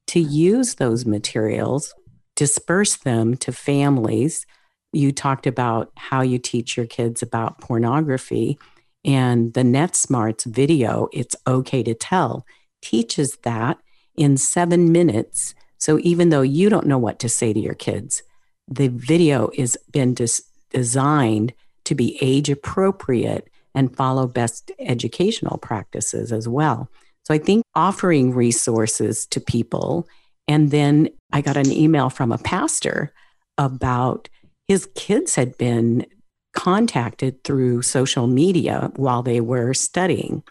to 0.08 0.20
use 0.20 0.74
those 0.74 1.06
materials, 1.06 1.94
disperse 2.36 2.96
them 2.96 3.36
to 3.38 3.52
families 3.52 4.46
you 4.96 5.12
talked 5.12 5.46
about 5.46 5.92
how 5.96 6.22
you 6.22 6.38
teach 6.38 6.76
your 6.76 6.86
kids 6.86 7.22
about 7.22 7.60
pornography 7.60 8.58
and 9.04 9.52
the 9.54 9.62
NetSmartz 9.62 10.44
video, 10.44 11.08
It's 11.12 11.36
Okay 11.46 11.82
to 11.82 11.94
Tell, 11.94 12.44
teaches 12.82 13.36
that 13.42 13.78
in 14.16 14.36
seven 14.36 14.90
minutes. 14.90 15.54
So 15.78 15.98
even 16.02 16.30
though 16.30 16.42
you 16.42 16.68
don't 16.68 16.86
know 16.86 16.98
what 16.98 17.18
to 17.20 17.28
say 17.28 17.52
to 17.52 17.60
your 17.60 17.74
kids, 17.74 18.22
the 18.66 18.88
video 18.88 19.50
is 19.54 19.78
been 19.92 20.14
des- 20.14 20.42
designed 20.76 21.54
to 21.86 21.94
be 21.94 22.18
age 22.20 22.50
appropriate 22.50 23.48
and 23.74 23.96
follow 23.96 24.26
best 24.26 24.70
educational 24.78 25.56
practices 25.56 26.32
as 26.32 26.46
well. 26.46 26.90
So 27.24 27.32
I 27.32 27.38
think 27.38 27.64
offering 27.74 28.34
resources 28.34 29.24
to 29.28 29.40
people. 29.40 30.06
And 30.46 30.70
then 30.70 31.08
I 31.32 31.40
got 31.40 31.56
an 31.56 31.72
email 31.72 32.10
from 32.10 32.30
a 32.30 32.36
pastor 32.36 33.10
about 33.56 34.28
his 34.68 34.86
kids 34.94 35.34
had 35.34 35.56
been 35.56 36.04
contacted 36.54 37.42
through 37.42 37.80
social 37.80 38.26
media 38.26 38.92
while 38.96 39.22
they 39.22 39.40
were 39.40 39.72
studying 39.72 40.42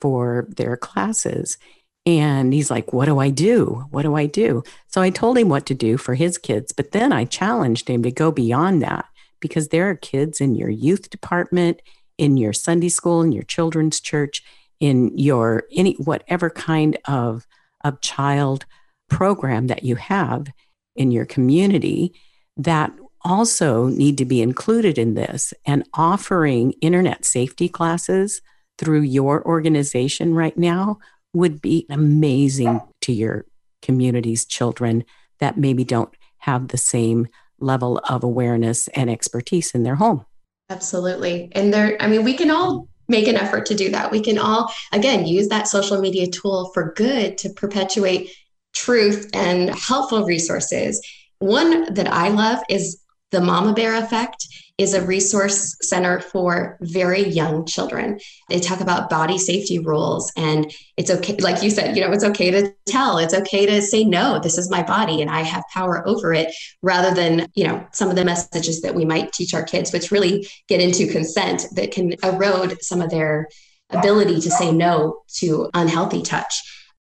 for 0.00 0.48
their 0.56 0.76
classes. 0.76 1.56
And 2.04 2.52
he's 2.52 2.68
like, 2.68 2.92
What 2.92 3.06
do 3.06 3.20
I 3.20 3.30
do? 3.30 3.84
What 3.90 4.02
do 4.02 4.16
I 4.16 4.26
do? 4.26 4.64
So 4.88 5.02
I 5.02 5.10
told 5.10 5.38
him 5.38 5.48
what 5.48 5.66
to 5.66 5.74
do 5.74 5.98
for 5.98 6.16
his 6.16 6.36
kids, 6.36 6.72
but 6.72 6.90
then 6.90 7.12
I 7.12 7.26
challenged 7.26 7.88
him 7.88 8.02
to 8.02 8.10
go 8.10 8.32
beyond 8.32 8.82
that 8.82 9.04
because 9.40 9.68
there 9.68 9.88
are 9.88 9.94
kids 9.94 10.40
in 10.40 10.54
your 10.54 10.70
youth 10.70 11.10
department, 11.10 11.82
in 12.16 12.36
your 12.36 12.52
Sunday 12.52 12.88
school, 12.88 13.22
in 13.22 13.32
your 13.32 13.44
children's 13.44 14.00
church, 14.00 14.42
in 14.80 15.16
your 15.16 15.64
any 15.72 15.94
whatever 15.94 16.50
kind 16.50 16.96
of, 17.06 17.46
of 17.84 18.00
child 18.00 18.66
program 19.08 19.68
that 19.68 19.82
you 19.84 19.96
have 19.96 20.48
in 20.96 21.10
your 21.10 21.24
community 21.24 22.12
that 22.56 22.92
also 23.22 23.86
need 23.86 24.18
to 24.18 24.24
be 24.24 24.42
included 24.42 24.98
in 24.98 25.14
this 25.14 25.52
and 25.66 25.88
offering 25.94 26.72
internet 26.80 27.24
safety 27.24 27.68
classes 27.68 28.40
through 28.78 29.00
your 29.00 29.44
organization 29.46 30.34
right 30.34 30.56
now 30.56 30.98
would 31.32 31.60
be 31.60 31.86
amazing 31.90 32.80
to 33.00 33.12
your 33.12 33.44
community's 33.82 34.44
children 34.44 35.04
that 35.40 35.56
maybe 35.56 35.84
don't 35.84 36.14
have 36.38 36.68
the 36.68 36.78
same 36.78 37.26
level 37.60 38.00
of 38.08 38.24
awareness 38.24 38.88
and 38.88 39.10
expertise 39.10 39.72
in 39.72 39.82
their 39.82 39.96
home. 39.96 40.24
Absolutely. 40.70 41.50
And 41.52 41.72
there, 41.72 41.96
I 42.00 42.08
mean, 42.08 42.24
we 42.24 42.34
can 42.34 42.50
all 42.50 42.88
make 43.08 43.26
an 43.26 43.36
effort 43.36 43.64
to 43.66 43.74
do 43.74 43.90
that. 43.90 44.10
We 44.10 44.20
can 44.20 44.38
all, 44.38 44.72
again, 44.92 45.26
use 45.26 45.48
that 45.48 45.66
social 45.66 46.00
media 46.00 46.26
tool 46.26 46.70
for 46.74 46.92
good 46.94 47.38
to 47.38 47.50
perpetuate 47.50 48.30
truth 48.74 49.30
and 49.32 49.70
helpful 49.70 50.24
resources. 50.24 51.00
One 51.38 51.92
that 51.94 52.12
I 52.12 52.28
love 52.28 52.60
is 52.68 53.00
the 53.30 53.40
Mama 53.40 53.74
Bear 53.74 53.96
Effect 53.96 54.46
is 54.78 54.94
a 54.94 55.04
resource 55.04 55.76
center 55.82 56.20
for 56.20 56.78
very 56.80 57.28
young 57.28 57.66
children. 57.66 58.18
They 58.48 58.60
talk 58.60 58.80
about 58.80 59.10
body 59.10 59.36
safety 59.36 59.80
rules, 59.80 60.32
and 60.36 60.72
it's 60.96 61.10
okay, 61.10 61.36
like 61.38 61.62
you 61.62 61.70
said, 61.70 61.96
you 61.96 62.02
know, 62.02 62.12
it's 62.12 62.24
okay 62.24 62.50
to 62.52 62.72
tell, 62.86 63.18
it's 63.18 63.34
okay 63.34 63.66
to 63.66 63.82
say, 63.82 64.04
no, 64.04 64.38
this 64.38 64.56
is 64.56 64.70
my 64.70 64.82
body 64.82 65.20
and 65.20 65.30
I 65.30 65.42
have 65.42 65.64
power 65.74 66.06
over 66.06 66.32
it, 66.32 66.54
rather 66.80 67.12
than, 67.14 67.48
you 67.54 67.66
know, 67.66 67.84
some 67.92 68.08
of 68.08 68.16
the 68.16 68.24
messages 68.24 68.80
that 68.82 68.94
we 68.94 69.04
might 69.04 69.32
teach 69.32 69.52
our 69.52 69.64
kids, 69.64 69.92
which 69.92 70.12
really 70.12 70.48
get 70.68 70.80
into 70.80 71.10
consent 71.10 71.66
that 71.74 71.90
can 71.90 72.14
erode 72.22 72.80
some 72.80 73.02
of 73.02 73.10
their 73.10 73.48
ability 73.90 74.40
to 74.40 74.50
say 74.50 74.70
no 74.70 75.22
to 75.38 75.68
unhealthy 75.74 76.22
touch. 76.22 76.54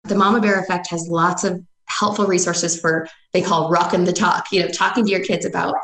The 0.04 0.16
Mama 0.16 0.40
Bear 0.40 0.58
Effect 0.58 0.88
has 0.90 1.06
lots 1.08 1.44
of 1.44 1.62
helpful 1.86 2.26
resources 2.26 2.80
for 2.80 3.08
they 3.32 3.42
call 3.42 3.68
rocking 3.68 4.04
the 4.04 4.12
talk 4.12 4.46
you 4.52 4.62
know 4.62 4.68
talking 4.68 5.04
to 5.04 5.10
your 5.10 5.24
kids 5.24 5.44
about 5.44 5.74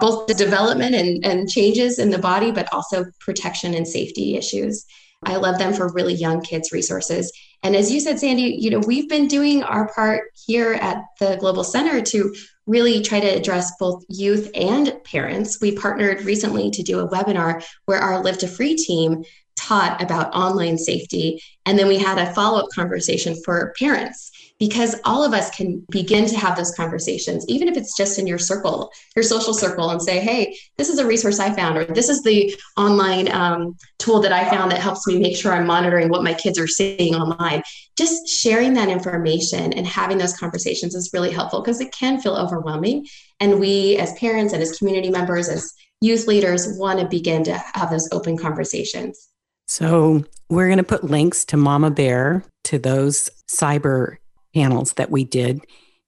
both 0.00 0.26
the 0.26 0.34
development 0.34 0.94
and, 0.94 1.24
and 1.24 1.48
changes 1.48 1.98
in 1.98 2.10
the 2.10 2.18
body, 2.18 2.50
but 2.50 2.72
also 2.72 3.04
protection 3.20 3.74
and 3.74 3.86
safety 3.86 4.36
issues. 4.36 4.84
I 5.24 5.36
love 5.36 5.58
them 5.58 5.72
for 5.72 5.92
really 5.92 6.14
young 6.14 6.42
kids 6.42 6.72
resources. 6.72 7.32
And 7.62 7.74
as 7.74 7.90
you 7.90 8.00
said, 8.00 8.20
Sandy, 8.20 8.56
you 8.60 8.70
know, 8.70 8.80
we've 8.80 9.08
been 9.08 9.28
doing 9.28 9.62
our 9.62 9.92
part 9.94 10.30
here 10.46 10.74
at 10.74 11.02
the 11.18 11.36
Global 11.36 11.64
Center 11.64 12.02
to 12.02 12.34
really 12.66 13.00
try 13.00 13.20
to 13.20 13.26
address 13.26 13.72
both 13.78 14.04
youth 14.08 14.50
and 14.54 14.92
parents. 15.04 15.60
We 15.60 15.72
partnered 15.72 16.22
recently 16.22 16.70
to 16.72 16.82
do 16.82 17.00
a 17.00 17.08
webinar 17.08 17.64
where 17.86 17.98
our 17.98 18.22
Live 18.22 18.38
to 18.38 18.48
Free 18.48 18.76
team 18.76 19.24
taught 19.56 20.02
about 20.02 20.34
online 20.34 20.76
safety. 20.76 21.40
And 21.64 21.78
then 21.78 21.88
we 21.88 21.98
had 21.98 22.18
a 22.18 22.32
follow 22.34 22.60
up 22.60 22.68
conversation 22.74 23.36
for 23.44 23.74
parents 23.78 24.30
because 24.58 24.96
all 25.04 25.22
of 25.22 25.34
us 25.34 25.50
can 25.50 25.84
begin 25.90 26.26
to 26.26 26.36
have 26.36 26.56
those 26.56 26.74
conversations, 26.74 27.44
even 27.48 27.68
if 27.68 27.76
it's 27.76 27.96
just 27.96 28.18
in 28.18 28.26
your 28.26 28.38
circle, 28.38 28.90
your 29.14 29.22
social 29.22 29.52
circle, 29.52 29.90
and 29.90 30.00
say, 30.00 30.18
hey, 30.18 30.56
this 30.78 30.88
is 30.88 30.98
a 30.98 31.06
resource 31.06 31.38
I 31.38 31.54
found, 31.54 31.76
or 31.76 31.84
this 31.84 32.08
is 32.08 32.22
the 32.22 32.54
online 32.76 33.30
um, 33.32 33.76
tool 33.98 34.20
that 34.20 34.32
I 34.32 34.48
found 34.48 34.70
that 34.70 34.80
helps 34.80 35.06
me 35.06 35.18
make 35.18 35.36
sure 35.36 35.52
I'm 35.52 35.66
monitoring 35.66 36.08
what 36.08 36.24
my 36.24 36.32
kids 36.32 36.58
are 36.58 36.66
seeing 36.66 37.14
online. 37.14 37.62
Just 37.98 38.28
sharing 38.28 38.72
that 38.74 38.88
information 38.88 39.72
and 39.74 39.86
having 39.86 40.18
those 40.18 40.36
conversations 40.36 40.94
is 40.94 41.10
really 41.12 41.30
helpful 41.30 41.60
because 41.60 41.80
it 41.80 41.92
can 41.92 42.20
feel 42.20 42.34
overwhelming. 42.34 43.06
And 43.40 43.60
we, 43.60 43.98
as 43.98 44.14
parents 44.14 44.54
and 44.54 44.62
as 44.62 44.78
community 44.78 45.10
members, 45.10 45.48
as 45.48 45.72
youth 46.00 46.26
leaders, 46.26 46.78
want 46.78 47.00
to 47.00 47.06
begin 47.06 47.44
to 47.44 47.62
have 47.74 47.90
those 47.90 48.08
open 48.12 48.38
conversations. 48.38 49.28
So, 49.68 50.24
we're 50.48 50.68
going 50.68 50.78
to 50.78 50.84
put 50.84 51.02
links 51.02 51.44
to 51.46 51.56
Mama 51.56 51.90
Bear, 51.90 52.44
to 52.64 52.78
those 52.78 53.30
cyber 53.48 54.18
panels 54.56 54.94
that 54.94 55.10
we 55.10 55.22
did. 55.22 55.60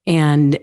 And 0.07 0.59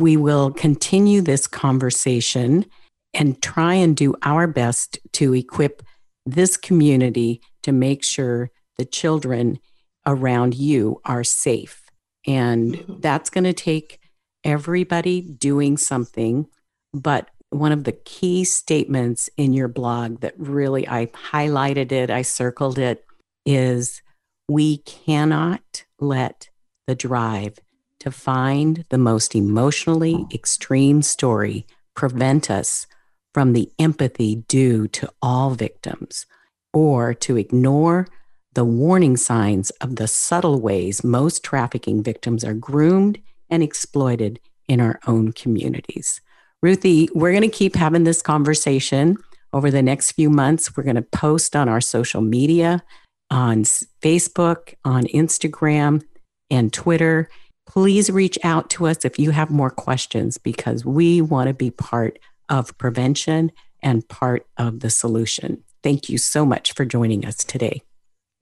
we 0.00 0.16
will 0.16 0.50
continue 0.50 1.20
this 1.22 1.46
conversation 1.46 2.66
and 3.14 3.40
try 3.40 3.74
and 3.74 3.96
do 3.96 4.14
our 4.22 4.48
best 4.48 4.98
to 5.12 5.34
equip 5.34 5.82
this 6.26 6.56
community 6.56 7.40
to 7.62 7.70
make 7.72 8.04
sure 8.04 8.50
the 8.76 8.84
children 8.84 9.58
around 10.04 10.54
you 10.54 11.00
are 11.04 11.24
safe. 11.24 11.84
And 12.26 12.84
that's 13.00 13.30
going 13.30 13.44
to 13.44 13.52
take 13.52 14.00
everybody 14.44 15.20
doing 15.20 15.76
something. 15.76 16.46
But 16.92 17.30
one 17.50 17.72
of 17.72 17.84
the 17.84 17.92
key 17.92 18.44
statements 18.44 19.30
in 19.36 19.52
your 19.52 19.68
blog 19.68 20.20
that 20.20 20.34
really 20.36 20.88
I 20.88 21.06
highlighted 21.06 21.92
it, 21.92 22.10
I 22.10 22.22
circled 22.22 22.78
it, 22.78 23.04
is 23.46 24.02
we 24.48 24.78
cannot 24.78 25.84
let 26.00 26.47
the 26.88 26.94
drive 26.94 27.58
to 28.00 28.10
find 28.10 28.84
the 28.88 28.98
most 28.98 29.34
emotionally 29.36 30.26
extreme 30.32 31.02
story 31.02 31.66
prevent 31.94 32.50
us 32.50 32.86
from 33.34 33.52
the 33.52 33.70
empathy 33.78 34.36
due 34.48 34.88
to 34.88 35.08
all 35.20 35.50
victims 35.50 36.24
or 36.72 37.12
to 37.12 37.36
ignore 37.36 38.08
the 38.54 38.64
warning 38.64 39.18
signs 39.18 39.68
of 39.82 39.96
the 39.96 40.08
subtle 40.08 40.60
ways 40.60 41.04
most 41.04 41.44
trafficking 41.44 42.02
victims 42.02 42.42
are 42.42 42.54
groomed 42.54 43.18
and 43.50 43.62
exploited 43.62 44.40
in 44.66 44.80
our 44.80 44.98
own 45.06 45.32
communities. 45.32 46.22
Ruthie, 46.62 47.10
we're 47.14 47.32
going 47.32 47.42
to 47.42 47.48
keep 47.48 47.76
having 47.76 48.04
this 48.04 48.22
conversation 48.22 49.18
over 49.52 49.70
the 49.70 49.82
next 49.82 50.12
few 50.12 50.30
months. 50.30 50.74
We're 50.74 50.84
going 50.84 50.96
to 50.96 51.02
post 51.02 51.54
on 51.54 51.68
our 51.68 51.82
social 51.82 52.22
media, 52.22 52.82
on 53.30 53.64
Facebook, 53.64 54.74
on 54.84 55.04
Instagram, 55.04 56.02
and 56.50 56.72
Twitter. 56.72 57.28
Please 57.66 58.10
reach 58.10 58.38
out 58.42 58.70
to 58.70 58.86
us 58.86 59.04
if 59.04 59.18
you 59.18 59.30
have 59.30 59.50
more 59.50 59.70
questions 59.70 60.38
because 60.38 60.84
we 60.84 61.20
want 61.20 61.48
to 61.48 61.54
be 61.54 61.70
part 61.70 62.18
of 62.48 62.76
prevention 62.78 63.52
and 63.82 64.06
part 64.08 64.46
of 64.56 64.80
the 64.80 64.90
solution. 64.90 65.62
Thank 65.82 66.08
you 66.08 66.18
so 66.18 66.44
much 66.44 66.72
for 66.72 66.84
joining 66.84 67.24
us 67.24 67.36
today. 67.36 67.82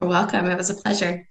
You're 0.01 0.11
welcome. 0.11 0.47
It 0.47 0.57
was 0.57 0.71
a 0.71 0.75
pleasure. 0.75 1.29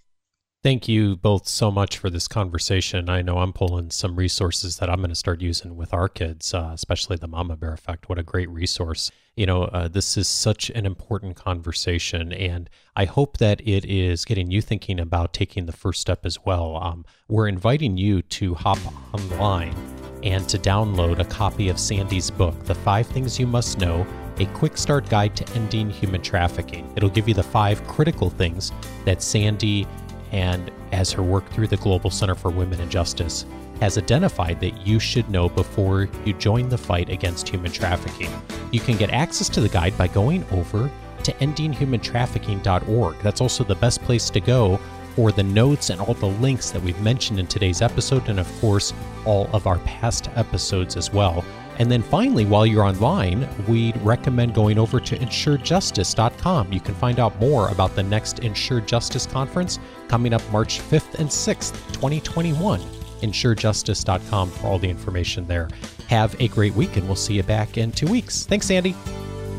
Thank 0.66 0.88
you 0.88 1.16
both 1.16 1.48
so 1.48 1.70
much 1.70 2.00
for 2.00 2.10
this 2.10 2.28
conversation. 2.28 3.08
I 3.08 3.22
know 3.22 3.38
I'm 3.38 3.54
pulling 3.54 3.92
some 3.92 4.16
resources 4.16 4.78
that 4.78 4.90
I'm 4.90 4.98
going 4.98 5.10
to 5.10 5.16
start 5.16 5.40
using 5.40 5.76
with 5.76 5.94
our 5.94 6.10
kids, 6.10 6.56
uh, 6.56 6.72
especially 6.74 7.18
the 7.18 7.28
Mama 7.28 7.56
Bear 7.56 7.72
Effect. 7.72 8.10
What 8.10 8.18
a 8.18 8.24
great 8.24 8.50
resource. 8.50 9.12
You 9.36 9.46
know, 9.46 9.66
uh, 9.66 9.90
this 9.90 10.18
is 10.18 10.28
such 10.28 10.72
an 10.72 10.88
important 10.88 11.36
conversation, 11.36 12.34
and 12.34 12.68
I 12.96 13.06
hope 13.06 13.38
that 13.38 13.62
it 13.62 13.86
is 13.86 14.26
getting 14.26 14.50
you 14.50 14.60
thinking 14.60 15.00
about 15.00 15.34
taking 15.34 15.68
the 15.68 15.72
first 15.72 16.02
step 16.02 16.26
as 16.26 16.44
well. 16.44 16.78
Um, 16.78 17.06
we're 17.28 17.48
inviting 17.48 17.96
you 17.96 18.24
to 18.24 18.56
hop 18.56 18.80
online 19.14 19.76
and 20.24 20.50
to 20.50 20.58
download 20.58 21.20
a 21.20 21.26
copy 21.26 21.70
of 21.70 21.80
Sandy's 21.80 22.32
book, 22.32 22.60
The 22.64 22.74
Five 22.74 23.06
Things 23.06 23.40
You 23.40 23.46
Must 23.46 23.78
Know 23.78 24.08
a 24.40 24.46
quick 24.48 24.78
start 24.78 25.08
guide 25.10 25.36
to 25.36 25.50
ending 25.54 25.90
human 25.90 26.22
trafficking. 26.22 26.92
It'll 26.96 27.10
give 27.10 27.28
you 27.28 27.34
the 27.34 27.44
five 27.44 27.86
critical 27.88 28.30
things 28.30 28.72
that 29.06 29.22
Sandy 29.22 29.88
and 30.36 30.70
as 30.92 31.14
her 31.14 31.24
work 31.24 31.50
through 31.52 31.68
the 31.68 31.78
Global 31.78 32.10
Center 32.10 32.36
for 32.36 32.52
Women 32.52 32.82
and 32.82 32.92
Justice 32.92 33.46
has 33.80 33.98
identified 33.98 34.60
that 34.60 34.86
you 34.86 35.00
should 35.00 35.30
know 35.30 35.48
before 35.48 36.10
you 36.26 36.34
join 36.34 36.68
the 36.68 36.78
fight 36.78 37.08
against 37.08 37.48
human 37.48 37.72
trafficking. 37.72 38.30
You 38.72 38.82
can 38.82 38.98
get 38.98 39.12
access 39.12 39.48
to 39.50 39.62
the 39.62 39.70
guide 39.70 39.98
by 39.98 40.08
going 40.08 40.46
over 40.52 40.92
to 41.24 41.32
endinghumantrafficking.org. 41.32 43.20
That's 43.20 43.40
also 43.40 43.64
the 43.64 43.76
best 43.76 44.02
place 44.02 44.30
to 44.30 44.42
go 44.42 44.78
for 45.16 45.32
the 45.32 45.44
notes 45.44 45.90
and 45.90 46.02
all 46.02 46.14
the 46.14 46.28
links 46.28 46.70
that 46.72 46.82
we've 46.82 47.00
mentioned 47.02 47.40
in 47.40 47.48
today's 47.48 47.82
episode, 47.82 48.28
and 48.28 48.38
of 48.38 48.60
course, 48.60 48.94
all 49.26 49.50
of 49.54 49.68
our 49.68 49.80
past 49.80 50.30
episodes 50.36 50.98
as 50.98 51.14
well. 51.14 51.46
And 51.78 51.92
then 51.92 52.02
finally, 52.02 52.46
while 52.46 52.66
you're 52.66 52.84
online, 52.84 53.48
we'd 53.68 53.98
recommend 53.98 54.54
going 54.54 54.78
over 54.78 55.00
to 55.00 55.18
ensurejustice.com. 55.18 56.72
You 56.72 56.80
can 56.80 56.96
find 56.96 57.20
out 57.20 57.40
more 57.40 57.70
about 57.70 57.96
the 57.96 58.04
next 58.04 58.40
Ensure 58.40 58.82
Justice 58.82 59.26
Conference 59.26 59.80
coming 60.08 60.34
up 60.34 60.42
March 60.52 60.80
5th 60.80 61.16
and 61.16 61.30
6th, 61.30 61.74
2021. 61.94 62.80
EnsureJustice.com 63.22 64.50
for 64.52 64.68
all 64.68 64.80
the 64.80 64.90
information 64.90 65.48
there. 65.48 65.70
Have 66.08 66.40
a 66.40 66.48
great 66.50 66.74
week, 66.74 66.98
and 66.98 67.08
we'll 67.08 67.16
see 67.16 67.34
you 67.34 67.44
back 67.44 67.78
in 67.78 67.92
two 67.92 68.08
weeks. 68.08 68.46
Thanks, 68.46 68.68
Sandy. 68.68 68.96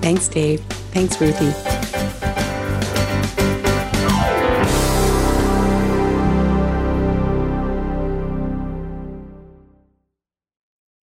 Thanks, 0.00 0.28
Dave. 0.28 0.60
Thanks, 0.92 1.20
Ruthie. 1.20 2.25